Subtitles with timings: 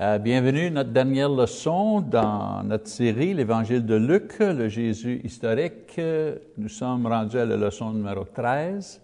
[0.00, 6.00] Euh, bienvenue à notre dernière leçon dans notre série, l'Évangile de Luc, le Jésus historique.
[6.56, 9.00] Nous sommes rendus à la leçon numéro 13.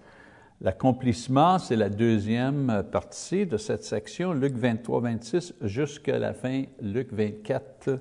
[0.60, 7.12] L'accomplissement, c'est la deuxième partie de cette section, Luc 23, 26, jusqu'à la fin, Luc
[7.12, 7.98] 24,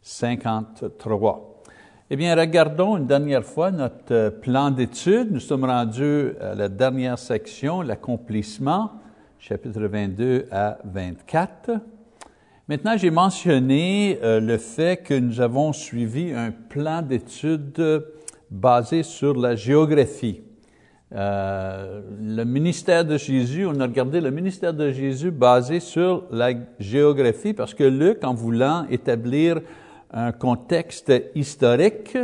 [0.00, 1.62] 53.
[2.10, 5.30] Eh bien, regardons une dernière fois notre plan d'étude.
[5.30, 8.90] Nous sommes rendus à la dernière section, l'accomplissement,
[9.38, 11.70] chapitre 22 à 24.
[12.68, 18.04] Maintenant, j'ai mentionné euh, le fait que nous avons suivi un plan d'études
[18.52, 20.42] basé sur la géographie.
[21.12, 26.52] Euh, le ministère de Jésus, on a regardé le ministère de Jésus basé sur la
[26.78, 29.60] géographie parce que Luc, en voulant établir
[30.12, 32.16] un contexte historique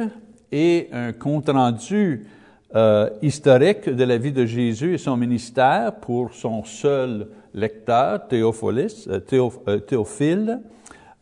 [0.53, 2.29] et un compte-rendu
[2.77, 8.53] euh, historique de la vie de Jésus et son ministère pour son seul lecteur, euh,
[9.09, 10.61] euh, Théophile,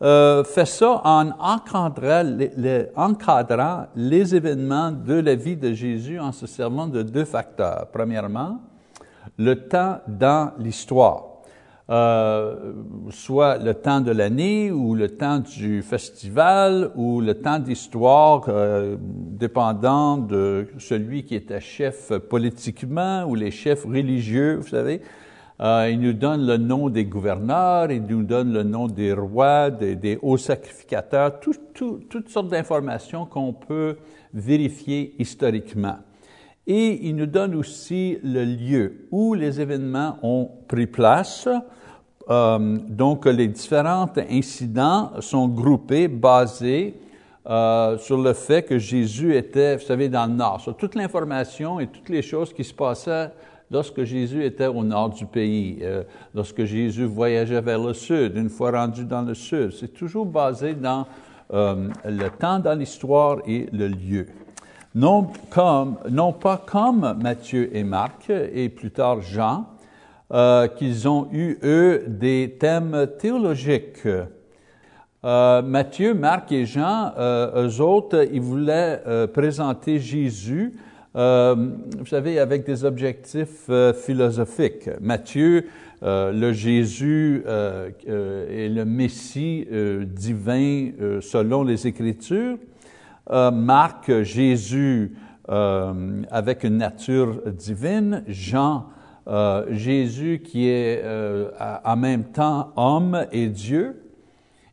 [0.03, 6.31] euh, fait ça en encadrant les, encadrant les événements de la vie de Jésus en
[6.31, 7.87] se servant de deux facteurs.
[7.91, 8.59] Premièrement,
[9.37, 11.23] le temps dans l'histoire.
[11.89, 12.73] Euh,
[13.11, 18.97] soit le temps de l'année ou le temps du festival ou le temps d'histoire, euh,
[18.99, 25.01] dépendant de celui qui était chef politiquement ou les chefs religieux, vous savez.
[25.59, 29.71] Euh, il nous donne le nom des gouverneurs, il nous donne le nom des rois,
[29.71, 33.97] des, hauts sacrificateurs, toutes sortes d'informations qu'on peut
[34.33, 35.97] vérifier historiquement.
[36.67, 41.47] Et il nous donne aussi le lieu où les événements ont pris place.
[42.29, 46.99] Euh, donc, les différents incidents sont groupés, basés
[47.49, 50.59] euh, sur le fait que Jésus était, vous savez, dans le nord.
[50.59, 53.31] Sur toute l'information et toutes les choses qui se passaient
[53.71, 58.49] lorsque Jésus était au nord du pays, euh, lorsque Jésus voyageait vers le sud, une
[58.49, 59.71] fois rendu dans le sud.
[59.77, 61.05] C'est toujours basé dans
[61.53, 64.27] euh, le temps dans l'histoire et le lieu.
[64.95, 69.67] Non, pas comme Matthieu et Marc et plus tard Jean,
[70.33, 74.07] euh, qu'ils ont eu, eux, des thèmes théologiques.
[75.23, 80.73] Matthieu, Marc et Jean, eux autres, ils voulaient présenter Jésus
[81.17, 81.55] euh,
[81.97, 84.87] vous savez, avec des objectifs euh, philosophiques.
[85.01, 85.65] Matthieu,
[86.03, 89.67] euh, le Jésus est le Messie
[90.05, 90.91] divin
[91.21, 92.57] selon les Écritures.
[93.29, 95.13] Marc, Jésus
[95.47, 98.23] avec une nature divine.
[98.27, 98.85] Jean,
[99.69, 101.03] Jésus qui est
[101.83, 104.06] en même temps homme et Dieu.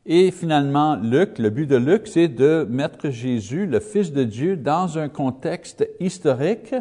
[0.07, 4.55] Et finalement, Luc, le but de Luc, c'est de mettre Jésus, le Fils de Dieu,
[4.57, 6.75] dans un contexte historique.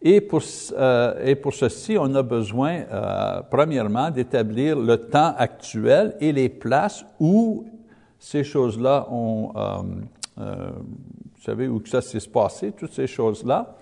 [0.00, 0.40] Et pour,
[0.72, 6.48] euh, et pour ceci, on a besoin, euh, premièrement, d'établir le temps actuel et les
[6.48, 7.66] places où
[8.18, 9.52] ces choses-là ont,
[10.38, 10.70] euh,
[11.34, 13.76] vous savez, où que ça s'est passé, toutes ces choses-là.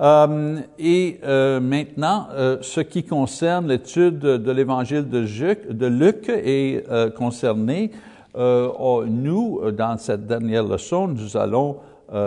[0.00, 6.84] Euh, et euh, maintenant, euh, ce qui concerne l'étude de l'évangile de, Luc est
[7.16, 7.90] concerné.
[8.36, 11.78] nous, dans cette dernière leçon, nous allons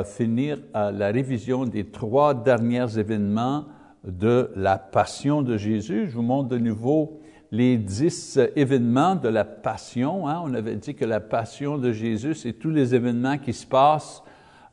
[0.04, 3.66] finir la révision des trois derniers événements
[4.04, 6.10] de la passion de Jésus.
[6.10, 7.20] Je vous montre de nouveau
[7.52, 10.28] les dix événements de la passion.
[10.28, 10.42] Hein.
[10.44, 14.24] On avait dit que la passion de Jésus, c'est tous les événements qui se passent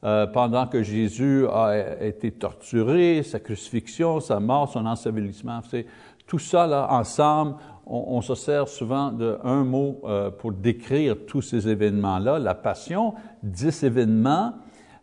[0.05, 5.61] euh, pendant que Jésus a été torturé, sa crucifixion, sa mort, son ensevelissement.
[6.27, 7.57] Tout ça là ensemble.
[7.91, 12.39] On, se sert souvent d'un mot euh, pour décrire tous ces événements-là.
[12.39, 14.53] La Passion, dix événements.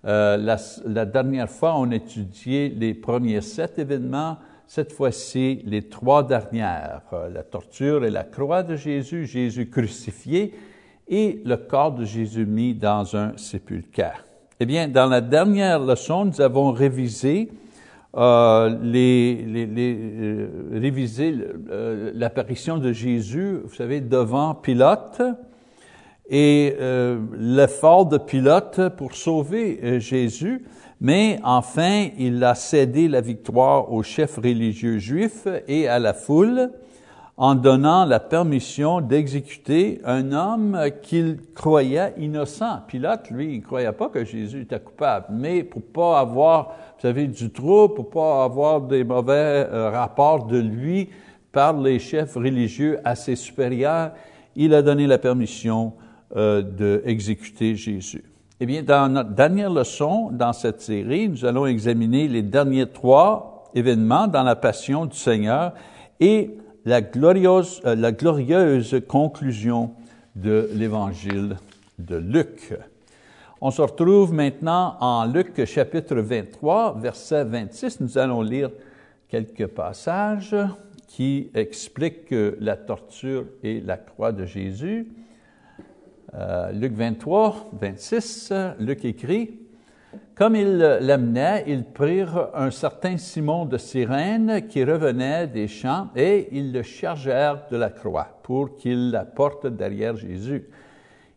[0.06, 4.38] Euh, la, la, dernière fois, on étudiait les premiers sept événements.
[4.68, 7.02] Cette fois-ci, les trois dernières,
[7.34, 10.54] la torture et la croix de Jésus, Jésus crucifié
[11.08, 14.24] et le corps de Jésus mis dans un sépulcre.
[14.62, 17.50] Eh bien, dans la dernière leçon, nous avons révisé
[18.16, 20.48] euh, euh,
[21.20, 25.22] euh, l'apparition de Jésus, vous savez, devant Pilate.
[26.30, 26.74] Et
[27.38, 30.66] l'effort de Pilate pour sauver Jésus,
[31.00, 36.72] mais enfin, il a cédé la victoire aux chefs religieux juifs et à la foule
[37.38, 42.80] en donnant la permission d'exécuter un homme qu'il croyait innocent.
[42.88, 47.02] Pilate, lui, il ne croyait pas que Jésus était coupable, mais pour pas avoir, vous
[47.02, 51.10] savez, du trouble, pour pas avoir des mauvais euh, rapports de lui
[51.52, 54.12] par les chefs religieux assez supérieurs,
[54.56, 55.94] il a donné la permission
[56.38, 58.24] euh, d'exécuter Jésus.
[58.62, 63.66] Eh bien, dans notre dernière leçon, dans cette série, nous allons examiner les derniers trois
[63.76, 65.74] événements dans la passion du Seigneur
[66.22, 66.56] et
[66.86, 69.92] la glorieuse, euh, la glorieuse conclusion
[70.36, 71.58] de l'Évangile
[71.98, 72.74] de Luc.
[73.60, 78.02] On se retrouve maintenant en Luc chapitre 23, verset 26.
[78.02, 78.70] Nous allons lire
[79.28, 80.56] quelques passages
[81.08, 85.08] qui expliquent la torture et la croix de Jésus.
[86.36, 89.58] Euh, Luc 23, 26, Luc écrit,
[90.36, 96.50] Comme ils l'amenaient, ils prirent un certain Simon de Cyrène qui revenait des champs et
[96.52, 100.68] ils le chargèrent de la croix pour qu'il la porte derrière Jésus.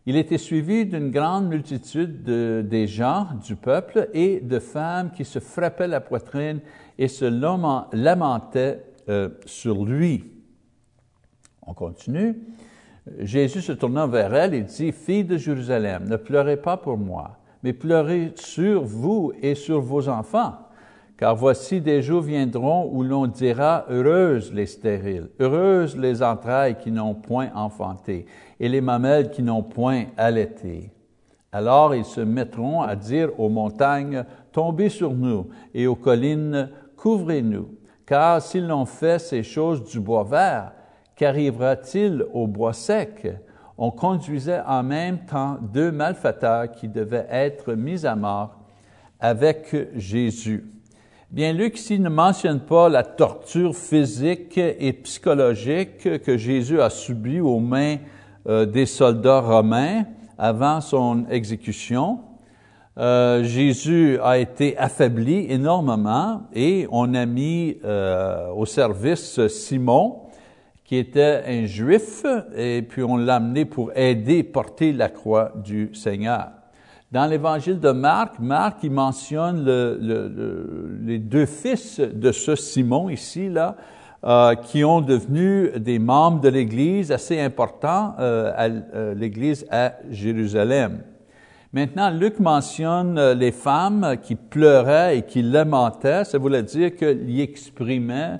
[0.05, 5.39] Il était suivi d'une grande multitude des gens du peuple et de femmes qui se
[5.39, 6.59] frappaient la poitrine
[6.97, 10.29] et se lamentaient euh, sur lui.
[11.65, 12.37] On continue.
[13.19, 17.38] Jésus se tournant vers elle et dit, Fille de Jérusalem, ne pleurez pas pour moi,
[17.63, 20.53] mais pleurez sur vous et sur vos enfants.
[21.17, 26.91] Car voici des jours viendront où l'on dira, Heureuses les stériles, heureuses les entrailles qui
[26.91, 28.25] n'ont point enfanté,
[28.57, 30.91] et les mamelles qui n'ont point allaité.
[31.51, 34.23] Alors ils se mettront à dire aux montagnes,
[34.53, 37.69] Tombez sur nous, et aux collines, Couvrez-nous.
[38.05, 40.71] Car s'ils l'ont fait ces choses du bois vert,
[41.15, 43.27] qu'arrivera-t-il au bois sec?
[43.81, 48.57] On conduisait en même temps deux malfaiteurs qui devaient être mis à mort
[49.21, 50.65] avec Jésus.
[51.31, 57.39] Bien, Luc ici ne mentionne pas la torture physique et psychologique que Jésus a subie
[57.39, 57.99] aux mains
[58.49, 60.03] euh, des soldats romains
[60.37, 62.19] avant son exécution.
[62.97, 70.23] Euh, Jésus a été affaibli énormément et on a mis euh, au service Simon,
[70.89, 72.25] qui était un juif,
[72.57, 76.47] et puis on l'a amené pour aider, porter la croix du Seigneur.
[77.11, 83.49] Dans l'évangile de Marc, Marc, il mentionne le, les deux fils de ce Simon ici,
[83.49, 83.75] là,
[84.23, 89.93] euh, qui ont devenu des membres de l'Église assez importants euh, à euh, l'Église à
[90.09, 91.03] Jérusalem.
[91.71, 96.23] Maintenant, Luc mentionne les femmes qui pleuraient et qui lamentaient.
[96.23, 98.39] Ça voulait dire qu'il exprimait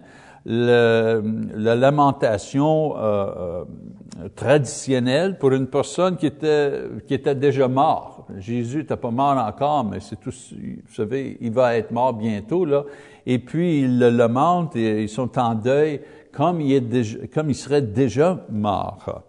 [0.51, 8.25] la lamentation euh, euh, traditionnelle pour une personne qui était, qui était déjà mort.
[8.39, 12.65] Jésus n'était pas mort encore, mais c'est tout, vous savez, il va être mort bientôt,
[12.65, 12.83] là.
[13.27, 16.01] Et puis, ils le lamentent et ils sont en deuil
[16.31, 19.23] comme il, est comme il serait déjà mort.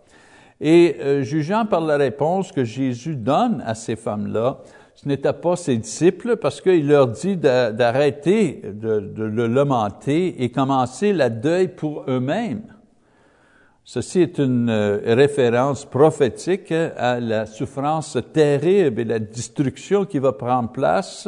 [0.61, 4.59] Et euh, jugeant par la réponse que Jésus donne à ces femmes-là,
[5.03, 11.15] ce n'était pas ses disciples parce qu'il leur dit d'arrêter de, le lamenter et commencer
[11.15, 12.65] la deuil pour eux-mêmes.
[13.83, 20.33] Ceci est une euh, référence prophétique à la souffrance terrible et la destruction qui va
[20.33, 21.27] prendre place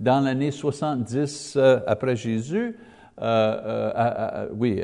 [0.00, 2.78] dans l'année 70 euh, après Jésus,
[3.22, 4.82] euh, euh, oui,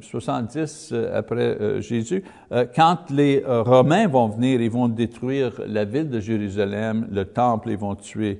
[0.00, 2.22] 70 après Jésus,
[2.76, 7.76] quand les Romains vont venir, ils vont détruire la ville de Jérusalem, le temple, ils
[7.76, 8.38] vont tuer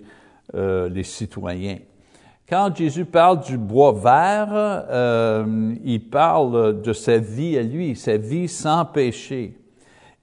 [0.54, 1.78] les citoyens.
[2.48, 4.86] Quand Jésus parle du bois vert,
[5.84, 9.56] il parle de sa vie à lui, sa vie sans péché.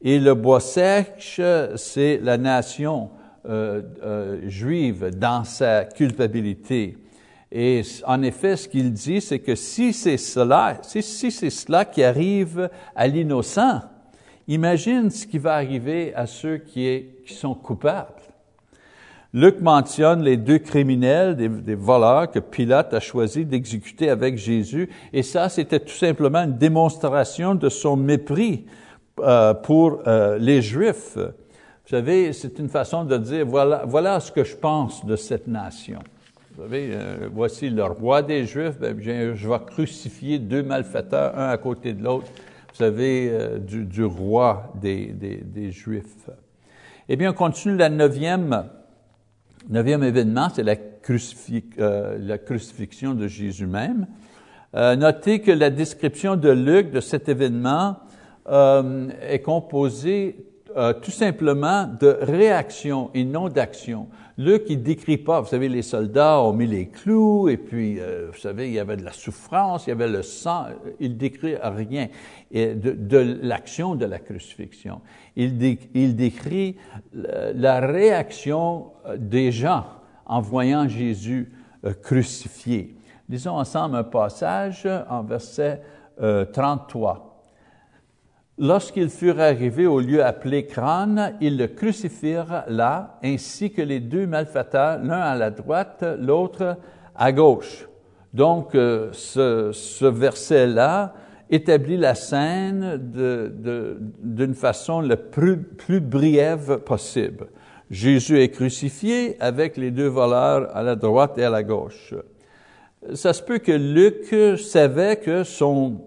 [0.01, 1.41] Et le bois sèche,
[1.75, 3.09] c'est la nation
[4.47, 6.95] juive dans sa culpabilité.
[7.51, 11.01] Et en effet, ce qu'il dit, c'est que si c'est cela, si,
[11.31, 13.81] c'est cela qui arrive à l'innocent,
[14.47, 18.13] imagine ce qui va arriver à ceux qui, sont coupables.
[19.33, 25.21] Luc mentionne les deux criminels, des, voleurs que Pilate a choisi d'exécuter avec Jésus, et
[25.21, 28.65] ça, c'était tout simplement une démonstration de son mépris
[29.19, 31.15] euh, pour euh, les Juifs.
[31.15, 35.47] Vous savez, c'est une façon de dire, voilà, voilà ce que je pense de cette
[35.47, 35.99] nation.
[36.59, 41.47] Vous savez, euh, voici le roi des Juifs, ben, je vais crucifier deux malfaiteurs, un
[41.47, 46.29] à côté de l'autre, vous savez, euh, du, roi des, Juifs.
[47.07, 48.65] Eh bien, on continue la neuvième,
[49.71, 50.75] événement, c'est la,
[51.79, 54.05] euh, la, crucifixion de Jésus même.
[54.73, 57.99] notez que la description de Luc de cet événement
[58.51, 60.45] est composée
[61.01, 64.09] tout simplement de réaction et non d'action.
[64.39, 68.29] Luc, il décrit pas, vous savez, les soldats ont mis les clous, et puis, euh,
[68.31, 70.67] vous savez, il y avait de la souffrance, il y avait le sang,
[71.01, 72.07] il décrit rien
[72.49, 75.01] de, l'action de la crucifixion.
[75.35, 75.57] Il,
[76.15, 76.77] décrit
[77.13, 79.85] la réaction euh, des gens
[80.25, 81.51] en voyant Jésus
[81.83, 82.95] euh, crucifié.
[83.27, 85.81] Lisons ensemble un passage en verset
[86.17, 87.28] 33.
[88.61, 94.27] Lorsqu'ils furent arrivés au lieu appelé crâne, ils le crucifirent là, ainsi que les deux
[94.27, 96.75] malfaiteurs, l'un à la droite, l'autre
[97.15, 97.87] à gauche.
[98.33, 101.13] Donc, euh, ce, ce verset-là
[101.49, 107.47] établit la scène d'une façon la plus, plus brève possible.
[107.89, 112.13] Jésus est crucifié avec les deux voleurs à la droite et à la gauche.
[113.13, 116.01] Ça se peut que Luc savait que son,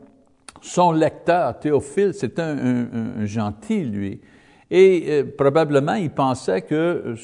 [0.63, 4.21] son lecteur, Théophile, c'était un, gentil, lui.
[4.71, 7.17] Et euh, probablement, il pensait que euh,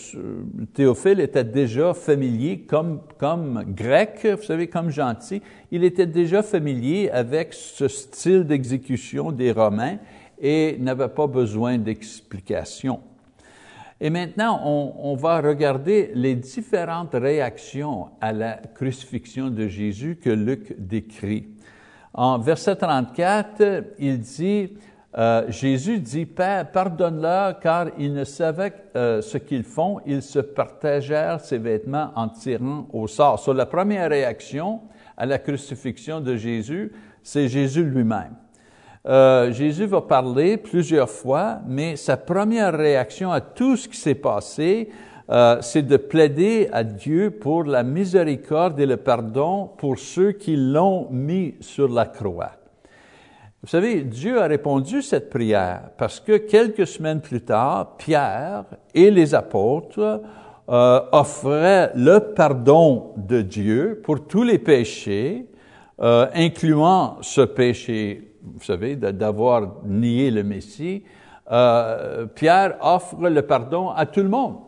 [0.74, 5.40] Théophile était déjà familier, comme, comme grec, vous savez, comme gentil,
[5.70, 9.96] il était déjà familier avec ce style d'exécution des Romains
[10.38, 13.00] et n'avait pas besoin d'explication.
[14.00, 20.74] Et maintenant, on, va regarder les différentes réactions à la crucifixion de Jésus que Luc
[20.78, 21.48] décrit.
[22.20, 24.72] En verset 34, il dit,
[25.16, 30.00] euh, Jésus dit, Père, pardonne-leur car ils ne savaient euh, ce qu'ils font.
[30.04, 33.38] Ils se partagèrent ses vêtements en tirant au sort.
[33.38, 34.80] Sur la première réaction
[35.16, 36.90] à la crucifixion de Jésus,
[37.22, 38.34] c'est Jésus lui-même.
[39.06, 44.16] Euh, Jésus va parler plusieurs fois, mais sa première réaction à tout ce qui s'est
[44.16, 44.90] passé,
[45.60, 51.08] c'est de plaider à Dieu pour la miséricorde et le pardon pour ceux qui l'ont
[51.10, 52.52] mis sur la croix.
[53.60, 59.10] Vous savez, Dieu a répondu cette prière parce que quelques semaines plus tard, Pierre et
[59.10, 60.22] les apôtres
[60.68, 65.46] euh, offraient le pardon de Dieu pour tous les péchés,
[66.00, 71.02] euh, incluant ce péché, vous savez, d'avoir nié le Messie.
[71.50, 74.58] Euh, Pierre offre le pardon à tout le monde.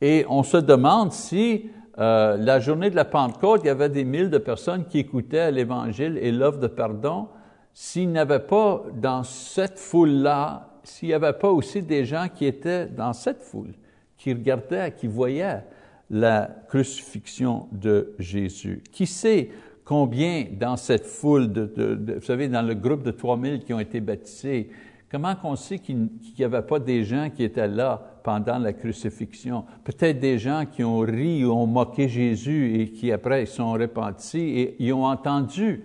[0.00, 4.04] Et on se demande si euh, la journée de la Pentecôte, il y avait des
[4.04, 7.28] mille de personnes qui écoutaient l'Évangile et l'offre de pardon.
[7.74, 12.46] S'il n'y avait pas dans cette foule-là, s'il n'y avait pas aussi des gens qui
[12.46, 13.74] étaient dans cette foule,
[14.16, 15.62] qui regardaient, qui voyaient
[16.10, 18.82] la crucifixion de Jésus.
[18.90, 19.50] Qui sait
[19.84, 24.00] combien dans cette foule, de, vous savez, dans le groupe de 3000 qui ont été
[24.00, 24.70] baptisés,
[25.10, 29.64] comment on sait qu'il n'y avait pas des gens qui étaient là pendant la crucifixion?
[29.84, 34.38] Peut-être des gens qui ont ri ou ont moqué Jésus et qui après sont repentis
[34.38, 35.84] et ils ont entendu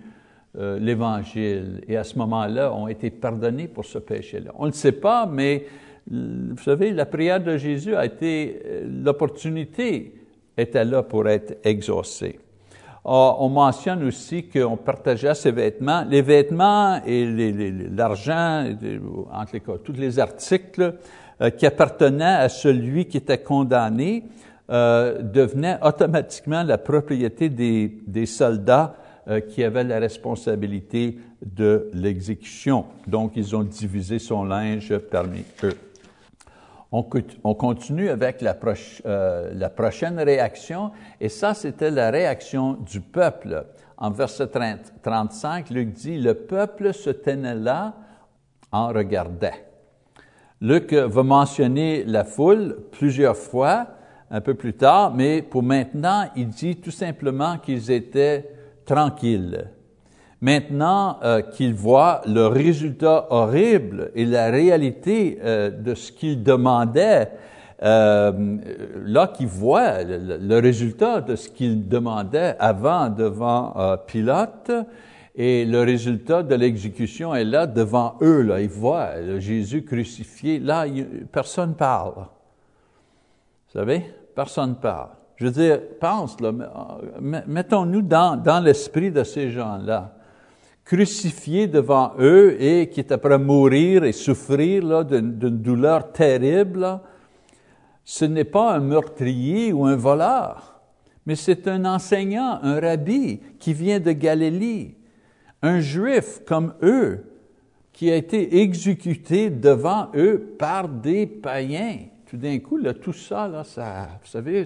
[0.58, 4.52] euh, l'Évangile et à ce moment-là ont été pardonnés pour ce péché-là.
[4.54, 5.66] On ne le sait pas, mais
[6.08, 10.14] vous savez, la prière de Jésus a été, euh, l'opportunité
[10.56, 12.38] était là pour être exaucée.
[13.08, 16.04] Ah, on mentionne aussi qu'on partageait ses vêtements.
[16.10, 17.24] Les vêtements et
[17.94, 18.64] l'argent,
[19.32, 20.94] entre les cas, tous les articles
[21.40, 24.24] euh, qui appartenait à celui qui était condamné
[24.70, 28.96] euh, devenait automatiquement la propriété des, soldats
[29.28, 32.86] euh, qui avaient la responsabilité de l'exécution.
[33.06, 35.76] Donc, ils ont divisé son linge parmi eux.
[36.92, 37.04] On,
[37.44, 43.66] on continue avec euh, la, prochaine réaction, et ça, c'était la réaction du peuple.
[43.98, 47.94] En verset 30, 35, Luc dit, le peuple se tenait là
[48.70, 49.64] en regardait.
[50.60, 53.88] Luc va mentionner la foule plusieurs fois
[54.30, 58.48] un peu plus tard, mais pour maintenant, il dit tout simplement qu'ils étaient
[58.84, 59.70] tranquilles.
[60.40, 67.30] Maintenant euh, qu'ils voient le résultat horrible et la réalité euh, de ce qu'ils demandaient,
[67.82, 68.56] euh,
[69.04, 74.72] là qu'ils voient le, résultat de ce qu'ils demandaient avant devant euh, Pilate,
[75.34, 78.40] et le résultat de l'exécution est là devant eux.
[78.40, 78.60] Là.
[78.62, 80.58] Ils voient Jésus crucifié.
[80.58, 80.86] Là,
[81.30, 82.14] personne parle.
[83.66, 84.02] Vous savez?
[84.34, 85.10] Personne parle.
[85.36, 86.52] Je veux dire, pense, là,
[87.20, 90.15] mettons-nous dans, dans l'esprit de ces gens-là,
[90.86, 97.00] crucifiés devant eux et qui est après mourir et souffrir d'une douleur terrible.
[98.04, 100.80] Ce n'est pas un meurtrier ou un voleur,
[101.26, 104.96] mais c'est un enseignant, un rabbi qui vient de Galilée
[105.62, 107.24] un juif comme eux
[107.92, 111.98] qui a été exécuté devant eux par des païens.
[112.26, 114.64] Tout d'un coup, tout ça, là, ça, vous savez,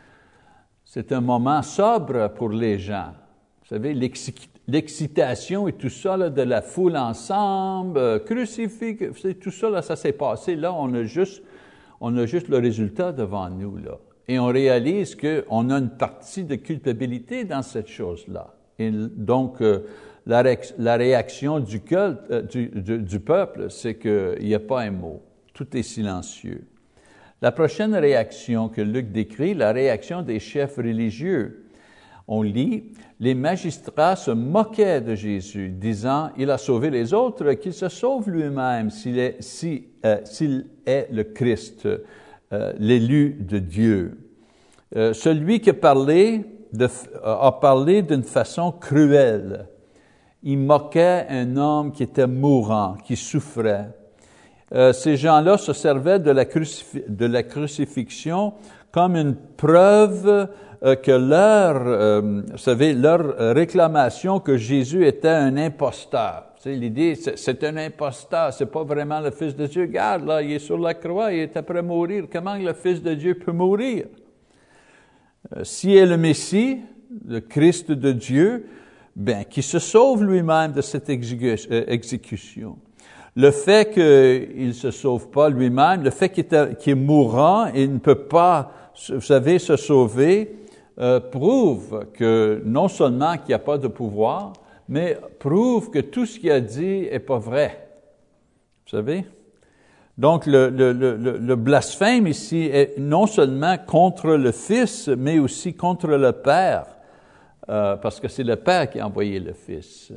[0.84, 3.12] c'est un moment sobre pour les gens.
[3.62, 3.94] Vous savez,
[4.70, 8.98] l'excitation et tout ça, de la foule ensemble, euh, crucifix,
[9.40, 10.56] tout ça, là, ça s'est passé.
[10.56, 11.42] Là, on a juste,
[12.00, 13.98] on a juste le résultat devant nous, là.
[14.28, 18.54] Et on réalise qu'on a une partie de culpabilité dans cette chose-là.
[18.78, 19.80] Et donc, euh,
[20.24, 25.20] la, réaction du, culte, euh, du, peuple, c'est qu'il n'y a pas un mot.
[25.52, 26.64] Tout est silencieux.
[27.42, 31.59] La prochaine réaction que Luc décrit, la réaction des chefs religieux.
[32.30, 32.84] On lit,
[33.18, 38.30] les magistrats se moquaient de Jésus, disant, il a sauvé les autres, qu'il se sauve
[38.30, 39.40] lui-même s'il est,
[40.06, 40.22] euh,
[41.10, 41.88] le Christ,
[42.78, 44.18] l'élu de Dieu.
[44.94, 46.88] celui qui parlait de,
[47.22, 49.66] a parlé d'une façon cruelle.
[50.42, 53.90] Ils moquaient un homme qui était mourant, qui souffrait.
[54.72, 58.54] Euh, ces gens-là se servaient de la, crucifixion
[58.92, 60.46] comme une preuve euh,
[60.82, 66.46] que leur, euh, vous savez, leur réclamation que Jésus était un imposteur.
[66.64, 69.82] L'idée, c'est un imposteur, c'est pas vraiment le Fils de Dieu.
[69.82, 72.24] Regarde, là, il est sur la croix, il est après mourir.
[72.30, 74.06] Comment le Fils de Dieu peut mourir?
[75.56, 76.80] Euh, s'il est le Messie,
[77.26, 78.66] le Christ de Dieu,
[79.16, 82.76] ben, qui se sauve lui-même de cette euh, exécution.
[83.36, 87.98] Le fait qu'il ne se sauve pas lui-même, le fait qu'il est, mourant et ne
[87.98, 90.56] peut pas, vous savez, se sauver,
[90.98, 94.52] euh, prouve que non seulement qu'il n'y a pas de pouvoir,
[94.88, 97.88] mais prouve que tout ce qu'il a dit est pas vrai.
[98.84, 99.24] Vous savez?
[100.18, 106.84] Donc, le, blasphème ici est non seulement contre le Fils, mais aussi contre le Père,
[107.70, 110.12] euh, parce que c'est le Père qui a envoyé le Fils.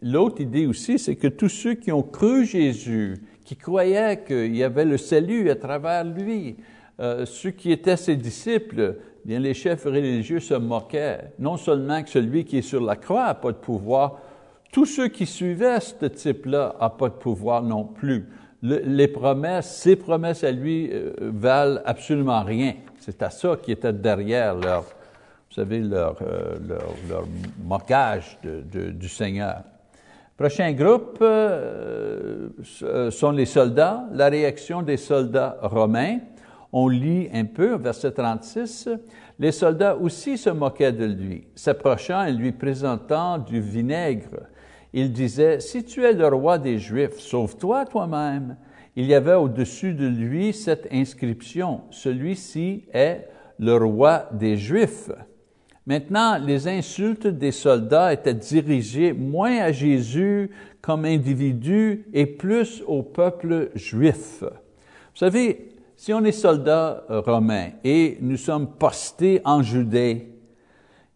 [0.00, 4.64] L'autre idée aussi, c'est que tous ceux qui ont cru Jésus, qui croyaient qu'il y
[4.64, 6.56] avait le salut à travers lui,
[7.00, 12.10] euh, ceux qui étaient ses disciples, bien les chefs religieux se moquaient, non seulement que
[12.10, 14.18] celui qui est sur la croix n'a pas de pouvoir,
[14.70, 18.28] tous ceux qui suivaient ce type-là n'ont pas de pouvoir non plus.
[18.62, 22.74] les promesses, ces promesses à lui euh, valent absolument rien.
[22.98, 26.58] C'est à ça qui était derrière leur, vous savez, leur, euh,
[27.08, 27.24] leur,
[27.64, 29.62] moquage du Seigneur.
[30.36, 31.24] Prochain groupe
[33.10, 36.18] sont les soldats, la réaction des soldats romains
[36.72, 38.88] on lit un peu, verset 36,
[39.38, 44.46] les soldats aussi se moquaient de lui, s'approchant et lui présentant du vinaigre.
[44.92, 48.56] Ils disaient, si tu es le roi des Juifs, sauve-toi toi-même.
[48.96, 55.10] Il y avait au-dessus de lui cette inscription, celui-ci est le roi des Juifs.
[55.86, 60.50] Maintenant, les insultes des soldats étaient dirigées moins à Jésus
[60.80, 64.42] comme individu et plus au peuple juif.
[64.42, 65.69] Vous savez,
[66.00, 70.28] si on est soldat euh, romain et nous sommes postés en Judée,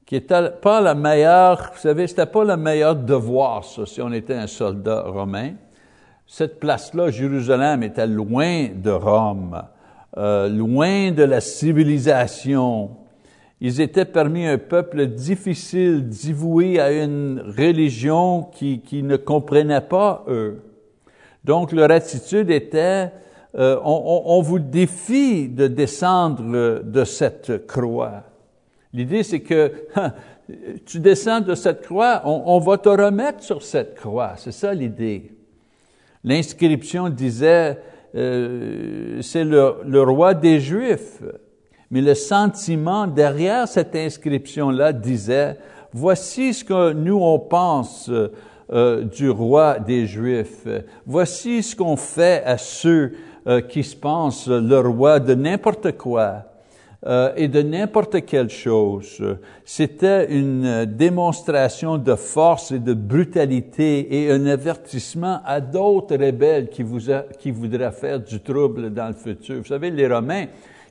[0.04, 4.12] qui n'était pas la meilleure, vous savez, c'était pas le meilleur devoir, ça, si on
[4.12, 5.52] était un soldat romain.
[6.26, 9.62] Cette place-là, Jérusalem, était loin de Rome,
[10.18, 12.90] euh, loin de la civilisation.
[13.62, 20.26] Ils étaient parmi un peuple difficile, dévoué à une religion qui, qui ne comprenait pas
[20.28, 20.62] eux.
[21.42, 23.12] Donc leur attitude était
[23.56, 28.24] euh, on, vous défie de descendre de cette croix.
[28.92, 29.72] L'idée, c'est que
[30.86, 34.32] tu descends de cette croix, on, va te remettre sur cette croix.
[34.36, 35.30] C'est ça l'idée.
[36.24, 37.78] L'inscription disait,
[38.16, 41.22] euh, c'est le, le, roi des Juifs.
[41.90, 45.58] Mais le sentiment derrière cette inscription-là disait,
[45.92, 48.10] voici ce que nous on pense
[48.72, 50.66] euh, du roi des Juifs.
[51.06, 53.12] Voici ce qu'on fait à ceux
[53.46, 56.44] euh, qui se pense le roi de n'importe quoi
[57.07, 59.22] euh, et de n'importe quelle chose.
[59.66, 66.83] C'était une démonstration de force et de brutalité et un avertissement à d'autres rebelles qui,
[66.83, 69.57] voudraient faire du trouble dans le futur.
[69.59, 70.46] Vous savez, les Romains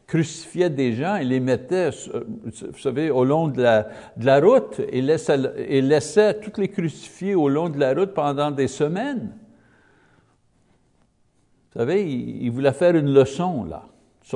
[0.05, 5.39] crucifiaient des gens et les mettaient, vous savez, au long de la, route et laissaient,
[5.67, 9.31] et toutes les crucifier au long de la route pendant des semaines.
[11.73, 13.85] Vous savez, il, voulait faire une leçon là.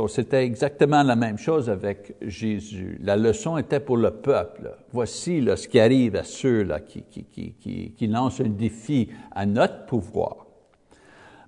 [0.07, 2.99] C'était exactement la même chose avec Jésus.
[3.01, 4.75] La leçon était pour le peuple.
[4.91, 10.47] Voici là, ce qui arrive à ceux là, qui, lancent un défi à notre pouvoir.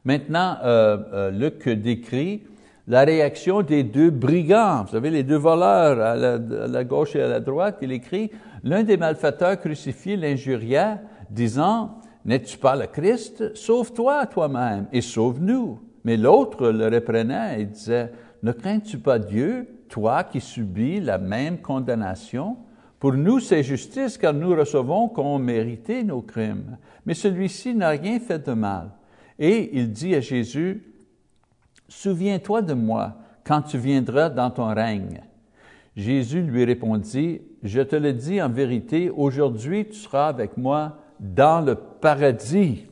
[0.06, 2.43] Maintenant, euh, euh, Luc décrit
[2.88, 4.84] la réaction des deux brigands.
[4.84, 7.80] Vous savez, les deux voleurs à la, à la gauche et à la droite.
[7.82, 8.32] Il écrit,
[8.63, 13.55] l'un des malfaiteurs crucifiés l'injuria, disant, N'es-tu pas le Christ?
[13.55, 15.79] Sauve-toi toi-même et sauve-nous.
[16.03, 18.12] Mais l'autre le reprenait et disait,
[18.43, 22.58] Ne crains-tu pas Dieu, toi qui subis la même condamnation?
[22.99, 26.77] Pour nous, c'est justice, car nous recevons qu'on méritait nos crimes.
[27.05, 28.91] Mais celui-ci n'a rien fait de mal.
[29.38, 30.86] Et il dit à Jésus,
[31.88, 35.21] Souviens-toi de moi quand tu viendras dans ton règne.
[35.95, 41.65] Jésus lui répondit, Je te le dis en vérité, aujourd'hui tu seras avec moi dans
[41.65, 42.85] le paradis.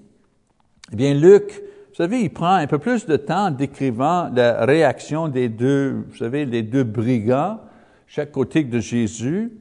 [0.91, 1.51] Eh bien, Luc,
[1.89, 6.05] vous savez, il prend un peu plus de temps en décrivant la réaction des deux,
[6.09, 7.59] vous savez, les deux brigands,
[8.07, 9.51] chaque côté de Jésus.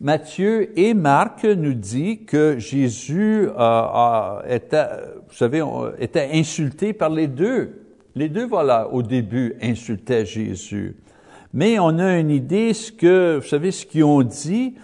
[0.00, 4.86] Matthieu et Marc nous disent que Jésus euh, était,
[5.28, 5.62] vous savez,
[5.98, 7.82] était insulté par les deux.
[8.16, 10.96] Les deux, voilà, au début, insultaient Jésus.
[11.52, 14.74] Mais on a une idée, ce que, vous savez, ce qu'ils ont dit,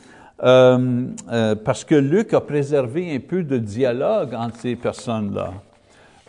[0.43, 5.53] euh, euh, parce que Luc a préservé un peu de dialogue entre ces personnes-là.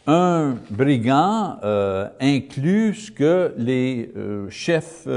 [0.06, 4.12] Un brigand euh, inclut ce que les
[4.50, 5.08] chefs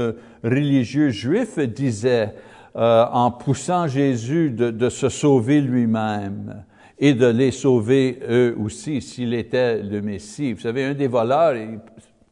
[0.43, 2.33] religieux juifs disaient
[2.75, 6.63] en poussant Jésus de, se sauver lui-même
[6.99, 10.53] et de les sauver eux aussi s'il était le Messie.
[10.53, 11.55] Vous savez, un des voleurs,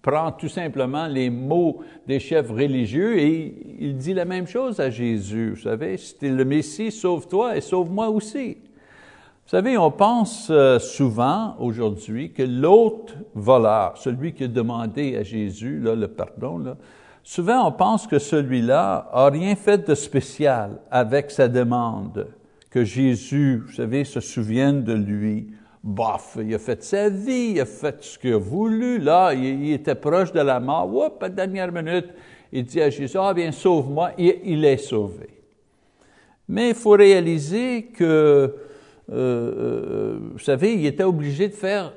[0.03, 4.89] prend tout simplement les mots des chefs religieux et il dit la même chose à
[4.91, 5.51] Jésus.
[5.51, 8.57] Vous savez, si le Messie, sauve-toi et sauve-moi aussi.
[9.45, 15.79] Vous savez, on pense souvent aujourd'hui que l'autre voleur, celui qui a demandé à Jésus
[15.79, 16.75] là, le pardon, là,
[17.23, 22.27] souvent on pense que celui-là a rien fait de spécial avec sa demande,
[22.69, 25.47] que Jésus, vous savez, se souvienne de lui.
[25.83, 29.73] Bof, il a fait sa vie, il a fait ce qu'il a voulu, là, il,
[29.73, 30.87] était proche de la mort.
[30.87, 32.07] Oups, à la dernière minute,
[32.53, 35.41] il dit à Jésus, ah bien, sauve-moi, il, est sauvé.
[36.47, 38.55] Mais il faut réaliser que euh,
[39.11, 41.91] euh, vous savez, il était obligé de faire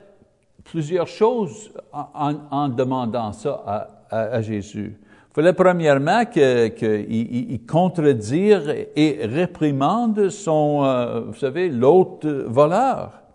[0.65, 4.97] plusieurs choses en, demandant ça à, Jésus.
[5.31, 8.63] Il fallait premièrement qu'il contredire
[8.97, 13.26] et réprimande son, euh, vous savez, l'autre voleur.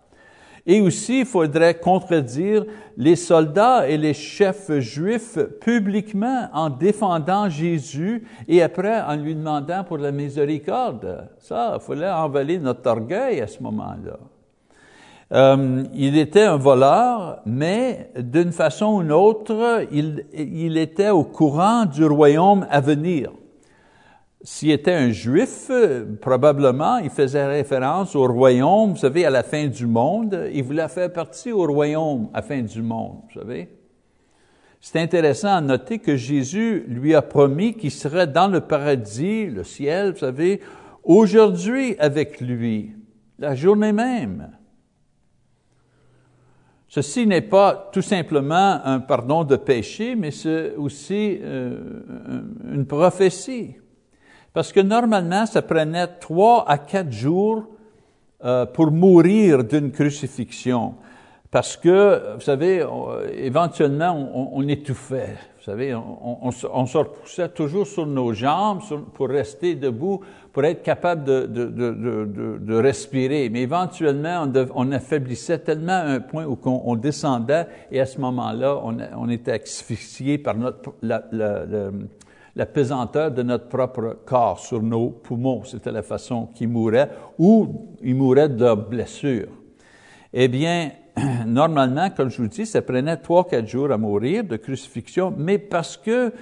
[0.64, 2.64] Et aussi, il faudrait contredire
[2.96, 9.82] les soldats et les chefs juifs publiquement en défendant Jésus et après en lui demandant
[9.82, 11.28] pour la miséricorde.
[11.38, 14.18] Ça, il fallait envaler notre orgueil à ce moment-là.
[15.32, 21.24] Euh, il était un voleur, mais d'une façon ou d'une autre, il, il était au
[21.24, 23.32] courant du royaume à venir.
[24.44, 25.70] S'il était un juif,
[26.20, 30.48] probablement, il faisait référence au royaume, vous savez, à la fin du monde.
[30.52, 33.68] Il voulait faire partie au royaume à la fin du monde, vous savez.
[34.80, 39.62] C'est intéressant à noter que Jésus lui a promis qu'il serait dans le paradis, le
[39.62, 40.60] ciel, vous savez,
[41.04, 42.90] aujourd'hui avec lui,
[43.38, 44.50] la journée même.
[46.88, 53.76] Ceci n'est pas tout simplement un pardon de péché, mais c'est aussi euh, une prophétie.
[54.52, 57.64] Parce que normalement, ça prenait trois à quatre jours
[58.44, 60.94] euh, pour mourir d'une crucifixion.
[61.50, 65.36] Parce que, vous savez, on, éventuellement, on, étouffait.
[65.58, 68.80] Vous savez, on, se repoussait toujours sur nos jambes
[69.12, 73.50] pour rester debout, pour être capable de, respirer.
[73.50, 78.80] Mais éventuellement, on, affaiblissait tellement à un point où on, descendait et à ce moment-là,
[78.82, 80.94] on, était asphyxié par notre,
[82.54, 85.64] la pesanteur de notre propre corps sur nos poumons.
[85.64, 89.48] C'était la façon qu'il mourait, ou il mourait de blessures.
[90.32, 90.90] Eh bien,
[91.46, 95.58] normalement, comme je vous dis, ça prenait trois, quatre jours à mourir de crucifixion, mais
[95.58, 96.32] parce que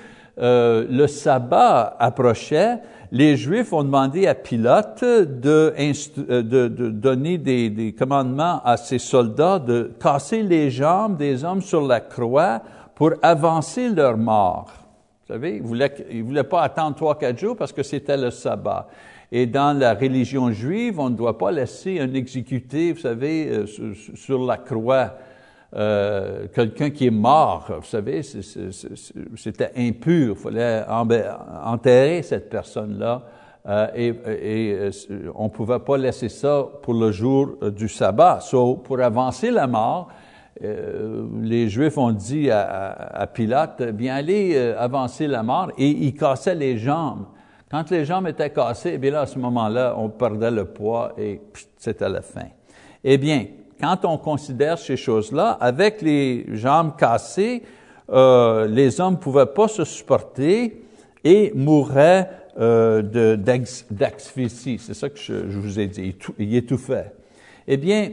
[0.41, 2.79] euh, le sabbat approchait,
[3.13, 9.93] les Juifs ont demandé à Pilate de, euh, donner des, commandements à ses soldats de
[10.01, 12.63] casser les jambes des hommes sur la croix
[12.95, 14.80] pour avancer leur mort.
[15.31, 15.63] Vous savez,
[16.11, 18.89] ils ne voulaient pas attendre trois, quatre jours parce que c'était le sabbat.
[19.31, 23.95] Et dans la religion juive, on ne doit pas laisser un exécuté, vous savez, euh,
[24.17, 25.15] sur, la croix,
[25.77, 27.71] euh, quelqu'un qui est mort.
[27.79, 30.35] Vous savez, c'était impur.
[30.37, 30.85] Il fallait
[31.65, 33.23] enterrer cette personne-là.
[33.69, 34.91] Euh, et, et,
[35.37, 38.41] on ne pouvait pas laisser ça pour le jour du sabbat.
[38.41, 40.09] So, pour avancer la mort,
[40.63, 46.15] euh, les Juifs ont dit à, Pilate, bien allez euh, avancer la mort, et ils
[46.15, 47.25] cassaient les jambes.
[47.71, 51.13] Quand les jambes étaient cassées, eh bien là, à ce moment-là, on perdait le poids
[51.17, 51.41] et
[51.79, 52.49] c'était la fin.
[53.05, 53.47] Eh bien,
[53.81, 57.63] quand on considère ces choses-là, avec les jambes cassées,
[58.11, 60.83] euh, les hommes ne pouvaient pas se supporter
[61.25, 62.29] et mouraient
[63.91, 64.79] d'asphyxie.
[64.79, 67.13] C'est ça que je, je, vous ai dit, il étouffait.
[67.67, 68.11] Eh bien,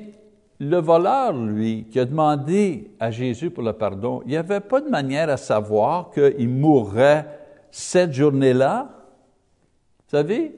[0.60, 4.82] le voleur, lui, qui a demandé à Jésus pour le pardon, il n'y avait pas
[4.82, 7.26] de manière à savoir qu'il mourrait
[7.70, 8.90] cette journée-là.
[10.08, 10.56] Vous savez?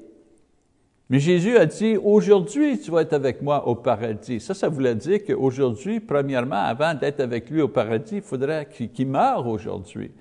[1.10, 4.40] Mais Jésus a dit, aujourd'hui, tu vas être avec moi au paradis.
[4.40, 9.08] Ça, ça voulait dire qu'aujourd'hui, premièrement, avant d'être avec lui au paradis, il faudrait qu'il
[9.08, 10.12] meure aujourd'hui.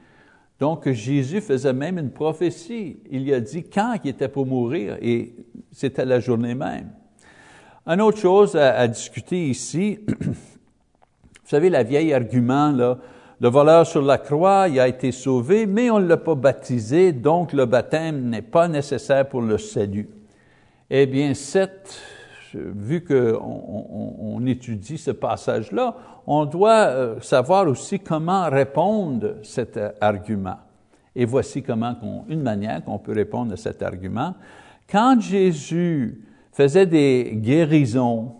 [0.59, 3.01] Donc, Jésus faisait même une prophétie.
[3.11, 5.35] Il a dit quand il était pour mourir, et
[5.71, 6.89] c'était la journée même.
[7.89, 10.35] Une autre chose à, discuter ici, vous
[11.43, 12.99] savez, la vieille argument, là,
[13.41, 17.13] le voleur sur la croix, il a été sauvé, mais on ne l'a pas baptisé,
[17.13, 20.07] donc le baptême n'est pas nécessaire pour le salut.
[20.91, 21.99] Eh bien, cette,
[22.53, 23.41] vu qu'on
[24.21, 25.97] on, étudie ce passage-là,
[26.27, 30.59] on doit euh, savoir aussi comment répondre cet argument.
[31.17, 31.97] Et voici comment,
[32.29, 34.35] une manière qu'on peut répondre à cet argument
[34.91, 36.21] Quand Jésus
[36.59, 38.33] faisait des guérisons,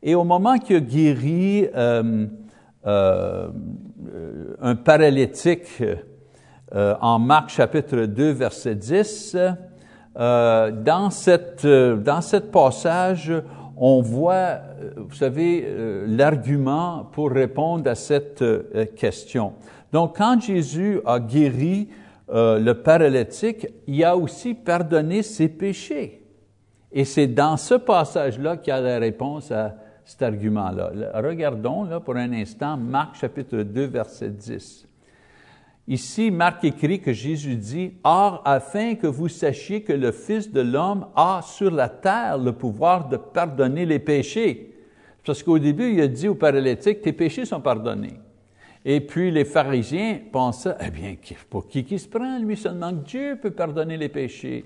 [0.00, 2.28] et au moment qu'il a guéri euh,
[2.86, 3.48] euh,
[4.60, 9.36] un paralytique euh, en Marc chapitre 2, verset 10,
[10.16, 13.32] euh, dans, cette, dans cette passage,
[13.76, 14.60] on voit,
[14.96, 15.66] vous savez,
[16.06, 18.44] l'argument pour répondre à cette
[18.94, 19.54] question.
[19.92, 21.88] Donc, quand Jésus a guéri
[22.28, 26.19] le paralytique, il a aussi pardonné ses péchés.
[26.92, 30.92] Et c'est dans ce passage-là qu'il y a la réponse à cet argument-là.
[31.14, 34.88] Regardons là, pour un instant Marc chapitre 2, verset 10.
[35.86, 40.60] Ici, Marc écrit que Jésus dit, Or, afin que vous sachiez que le Fils de
[40.60, 44.74] l'homme a sur la terre le pouvoir de pardonner les péchés.
[45.24, 48.18] Parce qu'au début, il a dit aux paralytiques, tes péchés sont pardonnés.
[48.84, 51.14] Et puis les pharisiens pensaient, eh bien,
[51.50, 54.64] pour qui qui se prend, lui seulement que Dieu peut pardonner les péchés.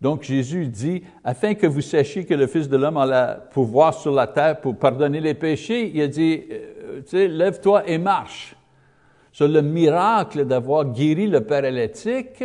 [0.00, 3.94] Donc Jésus dit, afin que vous sachiez que le Fils de l'homme a le pouvoir
[3.94, 8.54] sur la terre pour pardonner les péchés, il a dit, euh, lève-toi et marche
[9.32, 12.42] sur le miracle d'avoir guéri le paralytique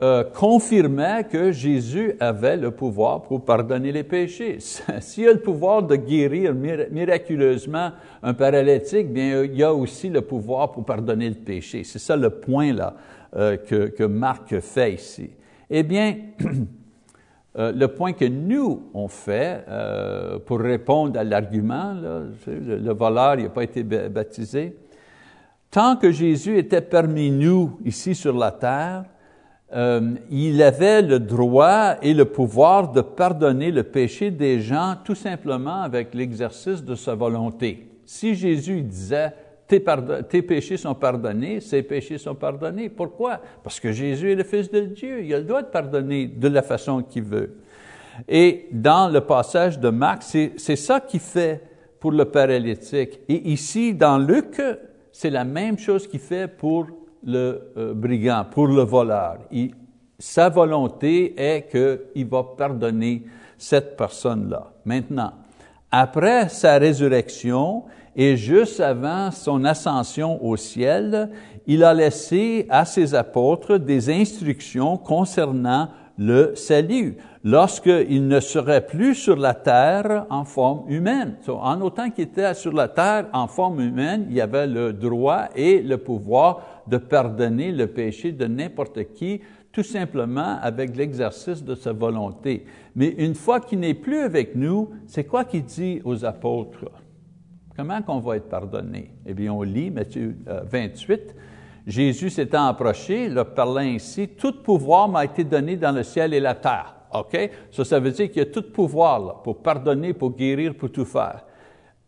[0.00, 4.58] euh, confirmait que Jésus avait le pouvoir pour pardonner les péchés.
[5.00, 7.90] S'il a le pouvoir de guérir miraculeusement
[8.22, 11.82] un paralytique, bien il a aussi le pouvoir pour pardonner le péché.
[11.82, 12.94] C'est ça le point là
[13.34, 15.30] euh, que, Marc fait ici.
[15.70, 16.16] Eh bien,
[17.58, 23.36] euh, le point que nous on fait euh, pour répondre à l'argument, le, le voleur
[23.36, 24.76] n'a pas été baptisé,
[25.70, 29.04] Tant que Jésus était parmi nous ici sur la terre,
[29.74, 35.14] euh, il avait le droit et le pouvoir de pardonner le péché des gens tout
[35.14, 37.86] simplement avec l'exercice de sa volonté.
[38.06, 39.34] Si Jésus disait
[39.68, 42.88] tes, péchés sont pardonnés, ses péchés sont pardonnés.
[42.88, 43.40] Pourquoi?
[43.62, 45.22] Parce que Jésus est le Fils de Dieu.
[45.22, 47.58] Il a le droit de pardonner de la façon qu'il veut.
[48.26, 51.62] Et dans le passage de Marc, c'est ça qu'il fait
[52.00, 53.20] pour le paralytique.
[53.28, 54.60] Et ici, dans Luc,
[55.12, 56.86] c'est la même chose qu'il fait pour
[57.24, 59.38] le euh, brigand, pour le voleur.
[60.18, 63.24] sa volonté est qu'il va pardonner
[63.58, 64.72] cette personne-là.
[64.84, 65.32] Maintenant,
[65.90, 67.84] après sa résurrection
[68.16, 71.30] et juste avant son ascension au ciel,
[71.66, 79.14] il a laissé à ses apôtres des instructions concernant le salut, lorsqu'il ne serait plus
[79.14, 81.36] sur la terre en forme humaine.
[81.46, 85.80] en autant qu'il était sur la terre en forme humaine, il avait le droit et
[85.80, 89.40] le pouvoir de pardonner le péché de n'importe qui,
[89.70, 92.64] tout simplement avec l'exercice de sa volonté.
[92.96, 96.90] Mais une fois qu'il n'est plus avec nous, c'est quoi qu'il dit aux apôtres?
[97.78, 99.12] Comment qu'on va être pardonné?
[99.24, 101.24] Eh bien, on lit Matthieu 28, euh,
[101.86, 106.40] Jésus s'étant approché, leur parlant ainsi, tout pouvoir m'a été donné dans le ciel et
[106.40, 106.96] la terre.
[107.14, 107.38] OK?
[107.70, 111.04] Ça, ça veut dire qu'il y a tout pouvoir pour pardonner, pour guérir, pour tout
[111.04, 111.44] faire.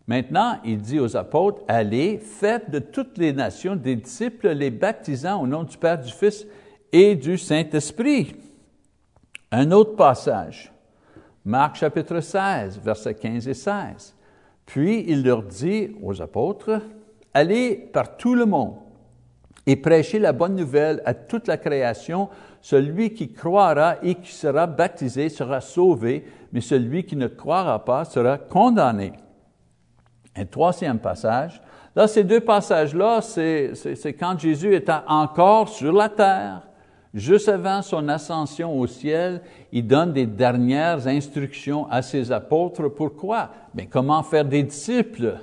[0.09, 5.41] Maintenant, il dit aux apôtres, allez, faites de toutes les nations des disciples, les baptisant
[5.41, 6.49] au nom du Père, du Fils
[6.91, 8.35] et du Saint-Esprit.
[9.53, 10.73] Un autre passage,
[11.45, 14.17] Marc chapitre 16, versets 15 et 16.
[14.71, 16.81] Puis il leur dit aux apôtres,
[17.35, 18.77] allez par tout le monde
[19.67, 22.29] et prêchez la bonne nouvelle à toute la création.
[22.61, 28.05] Celui qui croira et qui sera baptisé sera sauvé, mais celui qui ne croira pas
[28.05, 29.13] sera condamné.
[30.37, 31.61] Un troisième passage.
[31.97, 36.63] Là, ces deux passages-là, c'est quand Jésus était encore sur la terre,
[37.15, 39.43] juste avant son ascension au ciel,
[39.73, 42.89] il donne des dernières instructions à ses apôtres.
[42.89, 43.51] Pourquoi?
[43.75, 45.39] Mais comment faire des disciples?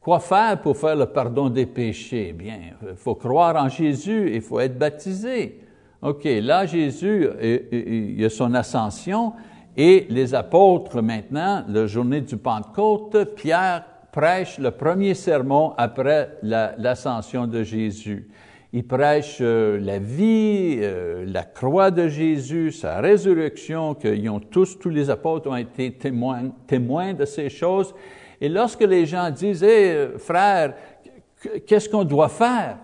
[0.00, 2.32] Quoi faire pour faire le pardon des péchés?
[2.32, 5.60] Bien, il faut croire en Jésus, il faut être baptisé.
[6.00, 7.28] OK, là, Jésus,
[7.72, 9.32] il a son ascension
[9.76, 17.46] et les apôtres maintenant, la journée du Pentecôte, Pierre prêche le premier sermon après l'ascension
[17.46, 18.28] de Jésus.
[18.72, 24.78] Il prêche euh, la vie, euh, la croix de Jésus, sa résurrection, qu'ils ont tous,
[24.78, 27.94] tous les apôtres ont été témoins, témoins de ces choses.
[28.40, 30.74] Et lorsque les gens disent, hé, frère,
[31.66, 32.78] qu'est-ce qu'on doit faire?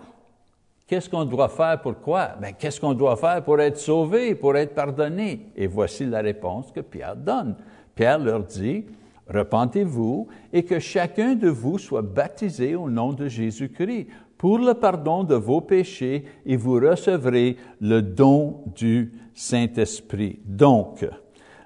[0.87, 2.29] Qu'est-ce qu'on doit faire pour quoi?
[2.39, 5.47] Ben, qu'est-ce qu'on doit faire pour être sauvé, pour être pardonné?
[5.55, 7.55] Et voici la réponse que Pierre donne.
[7.95, 8.85] Pierre leur dit,
[9.27, 14.07] repentez-vous et que chacun de vous soit baptisé au nom de Jésus-Christ
[14.45, 20.37] pour le pardon de vos péchés et vous recevrez le don du Saint-Esprit.
[20.45, 21.03] Donc,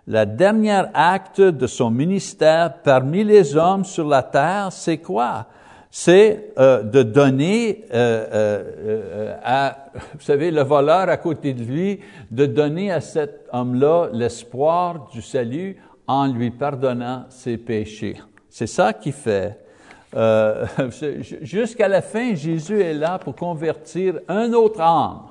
[0.07, 5.47] le dernier acte de son ministère parmi les hommes sur la terre, c'est quoi?
[5.91, 9.75] c'est euh, de donner euh, à,
[10.13, 11.99] vous savez, le voleur à côté de lui,
[12.31, 15.75] de donner à cet homme-là l'espoir du salut
[16.07, 18.15] en lui pardonnant ses péchés.
[18.47, 19.68] C'est ça qu'il fait.
[21.41, 25.21] Jusqu'à la fin, Jésus est là pour convertir un autre âme.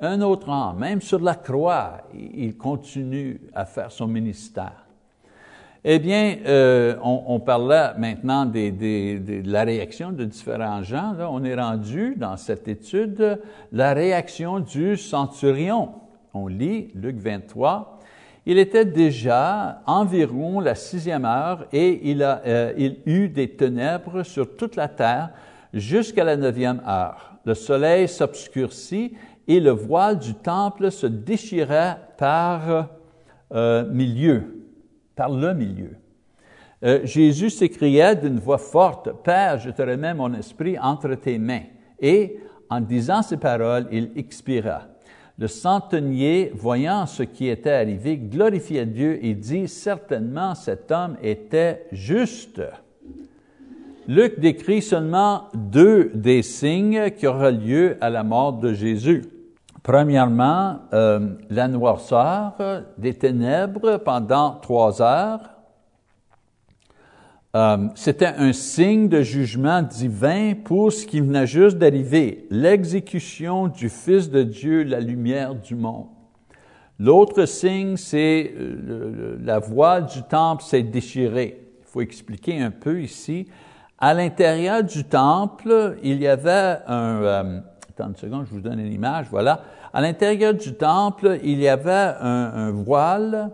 [0.00, 0.78] Un autre âme.
[0.78, 4.84] Même sur la croix, il continue à faire son ministère.
[5.84, 11.14] Eh bien, euh, on, on, parlait maintenant de la réaction de différents gens.
[11.30, 13.40] On est rendu dans cette étude
[13.72, 15.90] la réaction du centurion.
[16.34, 17.97] On lit Luc 23.
[18.46, 24.22] Il était déjà environ la sixième heure et il, a, euh, il eut des ténèbres
[24.22, 25.30] sur toute la terre
[25.74, 27.34] jusqu'à la neuvième heure.
[27.44, 29.14] Le soleil s'obscurcit
[29.46, 32.88] et le voile du temple se déchirait par
[33.52, 34.58] euh, milieu
[35.18, 35.96] par le milieu.
[36.84, 41.64] Euh, Jésus s'écria d'une voix forte, Père, je te remets mon esprit entre tes mains.
[41.98, 42.38] Et
[42.70, 44.82] en disant ces paroles, il expira.
[45.38, 51.86] Le centenier, voyant ce qui était arrivé, glorifia Dieu et dit, certainement cet homme était
[51.92, 52.60] juste.
[54.08, 59.26] Luc décrit seulement deux des signes qui auront lieu à la mort de Jésus.
[59.84, 62.54] Premièrement, euh, la noirceur
[62.96, 65.57] des ténèbres pendant trois heures.
[67.56, 73.88] Euh, C'était un signe de jugement divin pour ce qui venait juste d'arriver, l'exécution du
[73.88, 76.08] Fils de Dieu, la lumière du monde.
[76.98, 81.70] L'autre signe, c'est euh, la voile du temple s'est déchirée.
[81.80, 83.46] Il faut expliquer un peu ici.
[83.98, 87.22] À l'intérieur du temple, il y avait un...
[87.22, 87.60] Euh,
[88.00, 89.60] une seconde, je vous donne une image, voilà.
[89.92, 93.50] À l'intérieur du temple, il y avait un, voile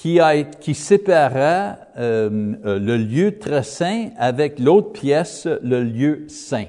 [0.00, 6.24] qui, a, qui séparait euh, euh, le lieu très saint avec l'autre pièce, le lieu
[6.26, 6.68] saint.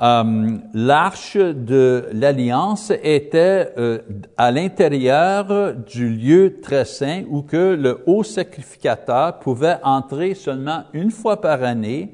[0.00, 3.72] Euh, L'arche de l'alliance était
[4.36, 11.10] à l'intérieur du lieu très saint où que le haut sacrificateur pouvait entrer seulement une
[11.10, 12.12] fois par année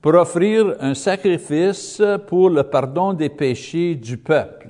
[0.00, 4.61] pour offrir un sacrifice pour le pardon des péchés du peuple.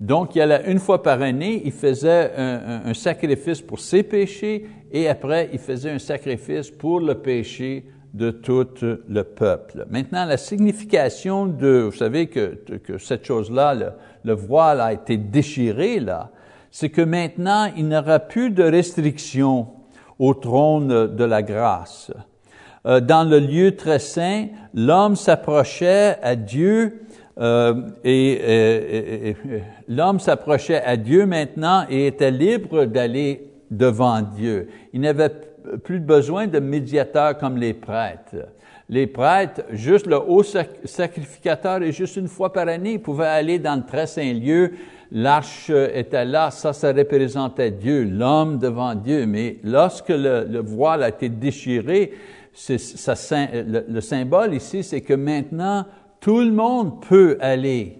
[0.00, 5.08] Donc, il allait une fois par année, il faisait un, sacrifice pour ses péchés et
[5.08, 9.86] après, il faisait un sacrifice pour le péché de tout le peuple.
[9.90, 12.58] Maintenant, la signification de, vous savez que,
[12.98, 13.86] cette chose-là, le,
[14.24, 16.30] le, voile a été déchiré là,
[16.70, 19.68] c'est que maintenant, il n'y aura plus de restrictions
[20.18, 22.10] au trône de la grâce.
[22.86, 27.06] Euh, dans le lieu très saint, l'homme s'approchait à Dieu
[27.38, 29.34] euh, et,
[29.88, 34.68] l'homme s'approchait à Dieu maintenant et était libre d'aller devant Dieu.
[34.92, 35.32] Il n'avait
[35.82, 38.36] plus besoin de médiateur comme les prêtres.
[38.88, 43.76] Les prêtres, juste le haut sacrificateur, et juste une fois par année, pouvaient aller dans
[43.76, 44.72] le très saint lieu.
[45.10, 49.26] L'arche était là, ça, ça représentait Dieu, l'homme devant Dieu.
[49.26, 52.12] Mais lorsque le, le voile a été déchiré,
[52.68, 55.86] le, symbole ici, c'est que maintenant,
[56.24, 57.98] tout le monde peut aller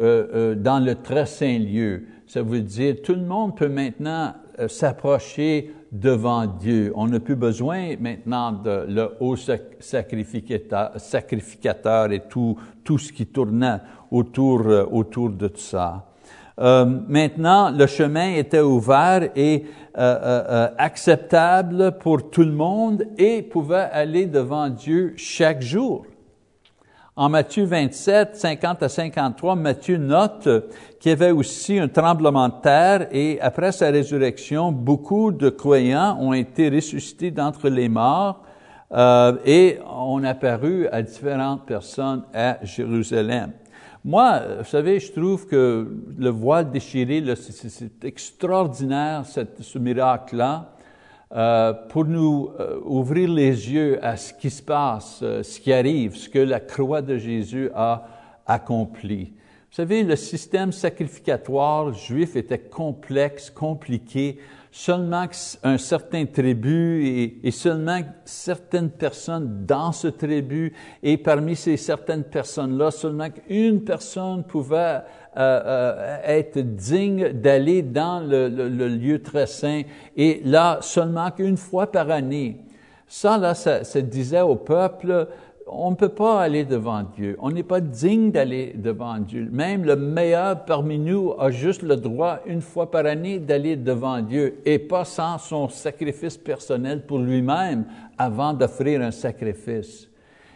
[0.00, 2.06] euh, euh, dans le très saint lieu.
[2.26, 6.92] Ça veut dire, tout le monde peut maintenant euh, s'approcher devant Dieu.
[6.96, 12.58] On n'a plus besoin maintenant de le haut sacrificateur, et tout,
[12.98, 13.78] ce qui tournait
[14.10, 16.08] autour, autour de tout ça.
[16.58, 24.68] Maintenant, le chemin était ouvert et acceptable pour tout le monde et pouvait aller devant
[24.68, 26.06] Dieu chaque jour.
[27.14, 30.48] En Matthieu 27, 50 à 53, Matthieu note
[30.98, 36.16] qu'il y avait aussi un tremblement de terre et après sa résurrection, beaucoup de croyants
[36.18, 38.42] ont été ressuscités d'entre les morts
[38.92, 43.52] euh, et ont apparu à différentes personnes à Jérusalem.
[44.02, 50.72] Moi, vous savez, je trouve que le voile déchiré, c'est extraordinaire, ce miracle-là,
[51.34, 55.72] euh, pour nous euh, ouvrir les yeux à ce qui se passe, euh, ce qui
[55.72, 58.06] arrive, ce que la croix de Jésus a
[58.46, 59.32] accompli.
[59.70, 64.40] Vous savez, le système sacrificatoire juif était complexe, compliqué
[64.70, 65.24] seulement
[65.62, 72.24] un certain tribu et, et, seulement certaines personnes dans ce tribu et parmi ces certaines
[72.24, 75.00] personnes-là, seulement une personne pouvait
[75.36, 79.82] euh, euh, être digne d'aller dans le, le, le, lieu très saint
[80.16, 82.60] et là seulement qu'une fois par année.
[83.08, 85.28] Ça, là, ça, ça disait au peuple,
[85.66, 87.36] on ne peut pas aller devant Dieu.
[87.40, 89.48] On n'est pas digne d'aller devant Dieu.
[89.50, 94.20] Même le meilleur parmi nous a juste le droit, une fois par année, d'aller devant
[94.20, 97.86] Dieu et pas sans son sacrifice personnel pour lui-même
[98.18, 100.08] avant d'offrir un sacrifice.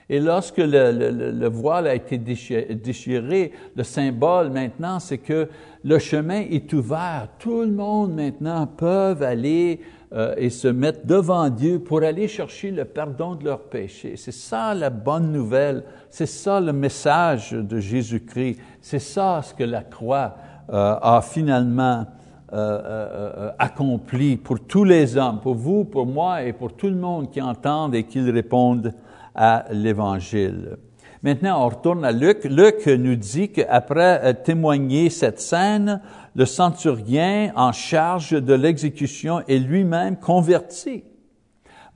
[0.09, 5.49] Et lorsque le, voile a été déchiré, le symbole maintenant, c'est que
[5.83, 7.29] le chemin est ouvert.
[7.41, 9.81] Tout le monde maintenant peut aller
[10.13, 14.15] euh, et se mettre devant Dieu pour aller chercher le pardon de leurs péchés.
[14.17, 15.83] C'est ça la bonne nouvelle.
[16.09, 18.61] C'est ça le message de Jésus-Christ.
[18.81, 20.37] C'est ça ce que la croix
[20.71, 22.07] euh, a finalement
[22.53, 27.29] euh, accompli pour tous les hommes, pour vous, pour moi et pour tout le monde
[27.29, 28.95] qui entendent et qui répondent
[29.37, 30.78] à l'Évangile.
[31.22, 32.45] Maintenant, on retourne à Luc.
[32.45, 36.01] Luc nous dit qu'après euh, témoigner cette scène,
[36.34, 41.05] le centurien en charge de l'exécution est lui-même converti.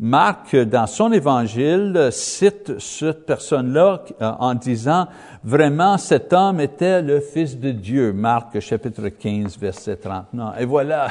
[0.02, 5.06] Marc, dans son évangile, cite cette personne-là euh, en disant,
[5.44, 8.12] vraiment, cet homme était le Fils de Dieu.
[8.14, 10.54] Marc, chapitre 15, verset 39.
[10.58, 11.08] Et voilà,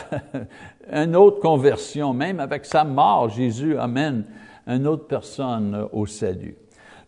[0.91, 4.23] une autre conversion, même avec sa mort, Jésus amène
[4.69, 6.55] une autre personne au salut.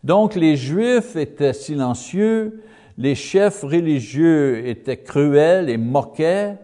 [0.04, 2.62] Donc les Juifs étaient silencieux,
[2.98, 6.58] les chefs religieux étaient cruels et moquaient,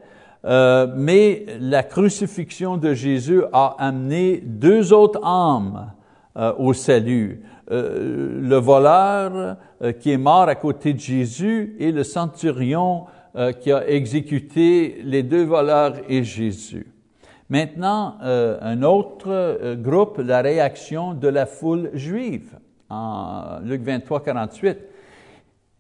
[0.46, 5.92] euh, mais la crucifixion de Jésus a amené deux autres âmes
[6.38, 7.42] euh, au salut.
[7.70, 9.58] Euh, le voleur
[10.00, 13.06] qui est mort à côté de Jésus et le centurion
[13.62, 16.88] qui a exécuté les deux voleurs et Jésus.
[17.50, 22.58] Maintenant, un autre groupe, la réaction de la foule juive
[22.90, 24.78] en Luc 23, 48.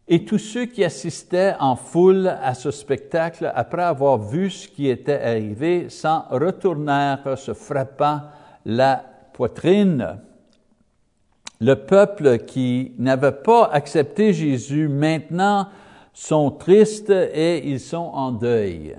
[0.09, 4.87] Et tous ceux qui assistaient en foule à ce spectacle, après avoir vu ce qui
[4.87, 8.21] était arrivé, s'en retournèrent, se frappant
[8.65, 9.03] la
[9.33, 10.19] poitrine.
[11.59, 15.67] Le peuple qui n'avait pas accepté Jésus maintenant
[16.13, 18.95] sont tristes et ils sont en deuil.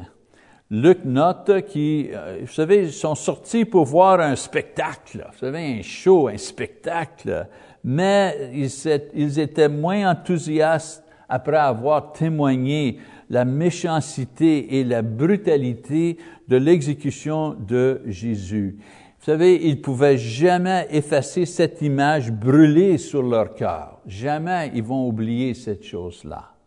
[0.71, 5.79] Luc note qui, euh, vous savez, ils sont sortis pour voir un spectacle, vous savez,
[5.79, 7.47] un show, un spectacle
[7.85, 8.51] mais
[9.15, 12.99] ils étaient moins enthousiastes après avoir témoigné
[13.31, 16.17] la méchanceté et la brutalité
[16.49, 18.77] de l'exécution de Jésus.
[19.19, 24.01] Vous savez, ils pouvaient jamais effacer cette image brûlée sur leur cœur.
[24.07, 26.58] Jamais ils vont oublier cette chose-là.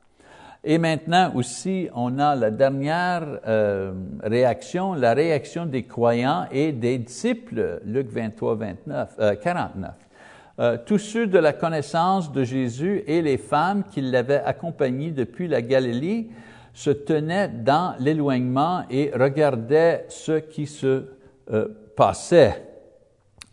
[0.63, 6.99] Et maintenant aussi, on a la dernière euh, réaction, la réaction des croyants et des
[6.99, 9.91] disciples, Luc 23, 29, 49.
[10.59, 15.47] Euh, tous ceux de la connaissance de Jésus et les femmes qui l'avaient accompagné depuis
[15.47, 16.29] la Galilée
[16.73, 21.05] se tenaient dans l'éloignement et regardaient ce qui se
[21.51, 22.67] euh, passait.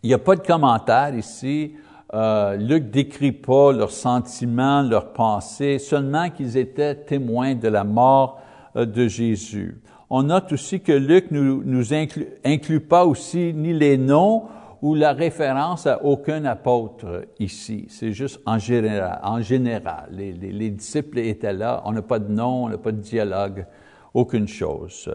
[0.02, 1.74] Il n'y a pas de commentaire ici.
[2.14, 8.40] Euh, Luc décrit pas leurs sentiments, leurs pensées, seulement qu'ils étaient témoins de la mort
[8.76, 9.82] euh, de Jésus.
[10.08, 14.44] On note aussi que Luc nous, nous inclut, pas aussi ni les noms
[14.80, 17.86] ou la référence à aucun apôtre ici.
[17.90, 20.08] C'est juste en général.
[20.10, 21.82] Les, disciples étaient là.
[21.84, 23.66] On n'a pas de nom, on n'a pas de dialogue,
[24.14, 25.14] aucune chose.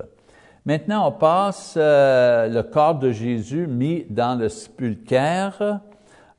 [0.65, 5.79] Maintenant, on passe euh, le corps de Jésus mis dans le sépulcre.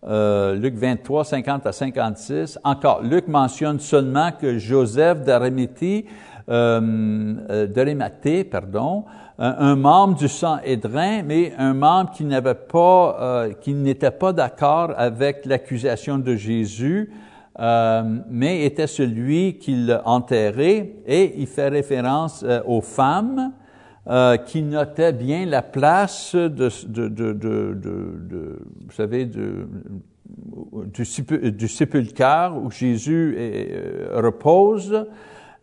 [0.07, 2.59] Euh, Luc 23, 50 à 56.
[2.63, 6.05] Encore, Luc mentionne seulement que Joseph d'Arimathée,
[6.51, 9.05] euh, euh pardon,
[9.39, 14.33] un, membre du sang Édrin, mais un membre qui n'avait pas, euh, qui n'était pas
[14.33, 17.11] d'accord avec l'accusation de Jésus,
[17.59, 23.53] euh, mais était celui qui l'enterrait, et il fait référence euh, aux femmes
[24.07, 26.49] euh, qui notaient bien la place de,
[26.87, 29.67] de, de, de vous savez, du,
[30.25, 33.37] du sépulcre où Jésus
[34.13, 35.07] repose.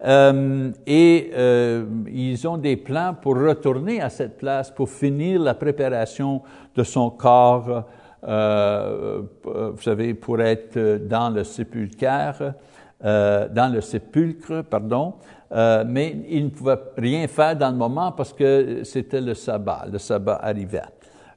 [0.03, 5.53] Euh, et euh, ils ont des plans pour retourner à cette place, pour finir la
[5.53, 6.41] préparation
[6.75, 7.85] de son corps,
[8.23, 12.53] euh, vous savez, pour être dans le sépulcre,
[13.03, 15.15] dans le sépulcre, pardon.
[15.51, 19.97] Mais ils ne pouvaient rien faire dans le moment parce que c'était le sabbat, le
[19.97, 20.81] sabbat arrivait.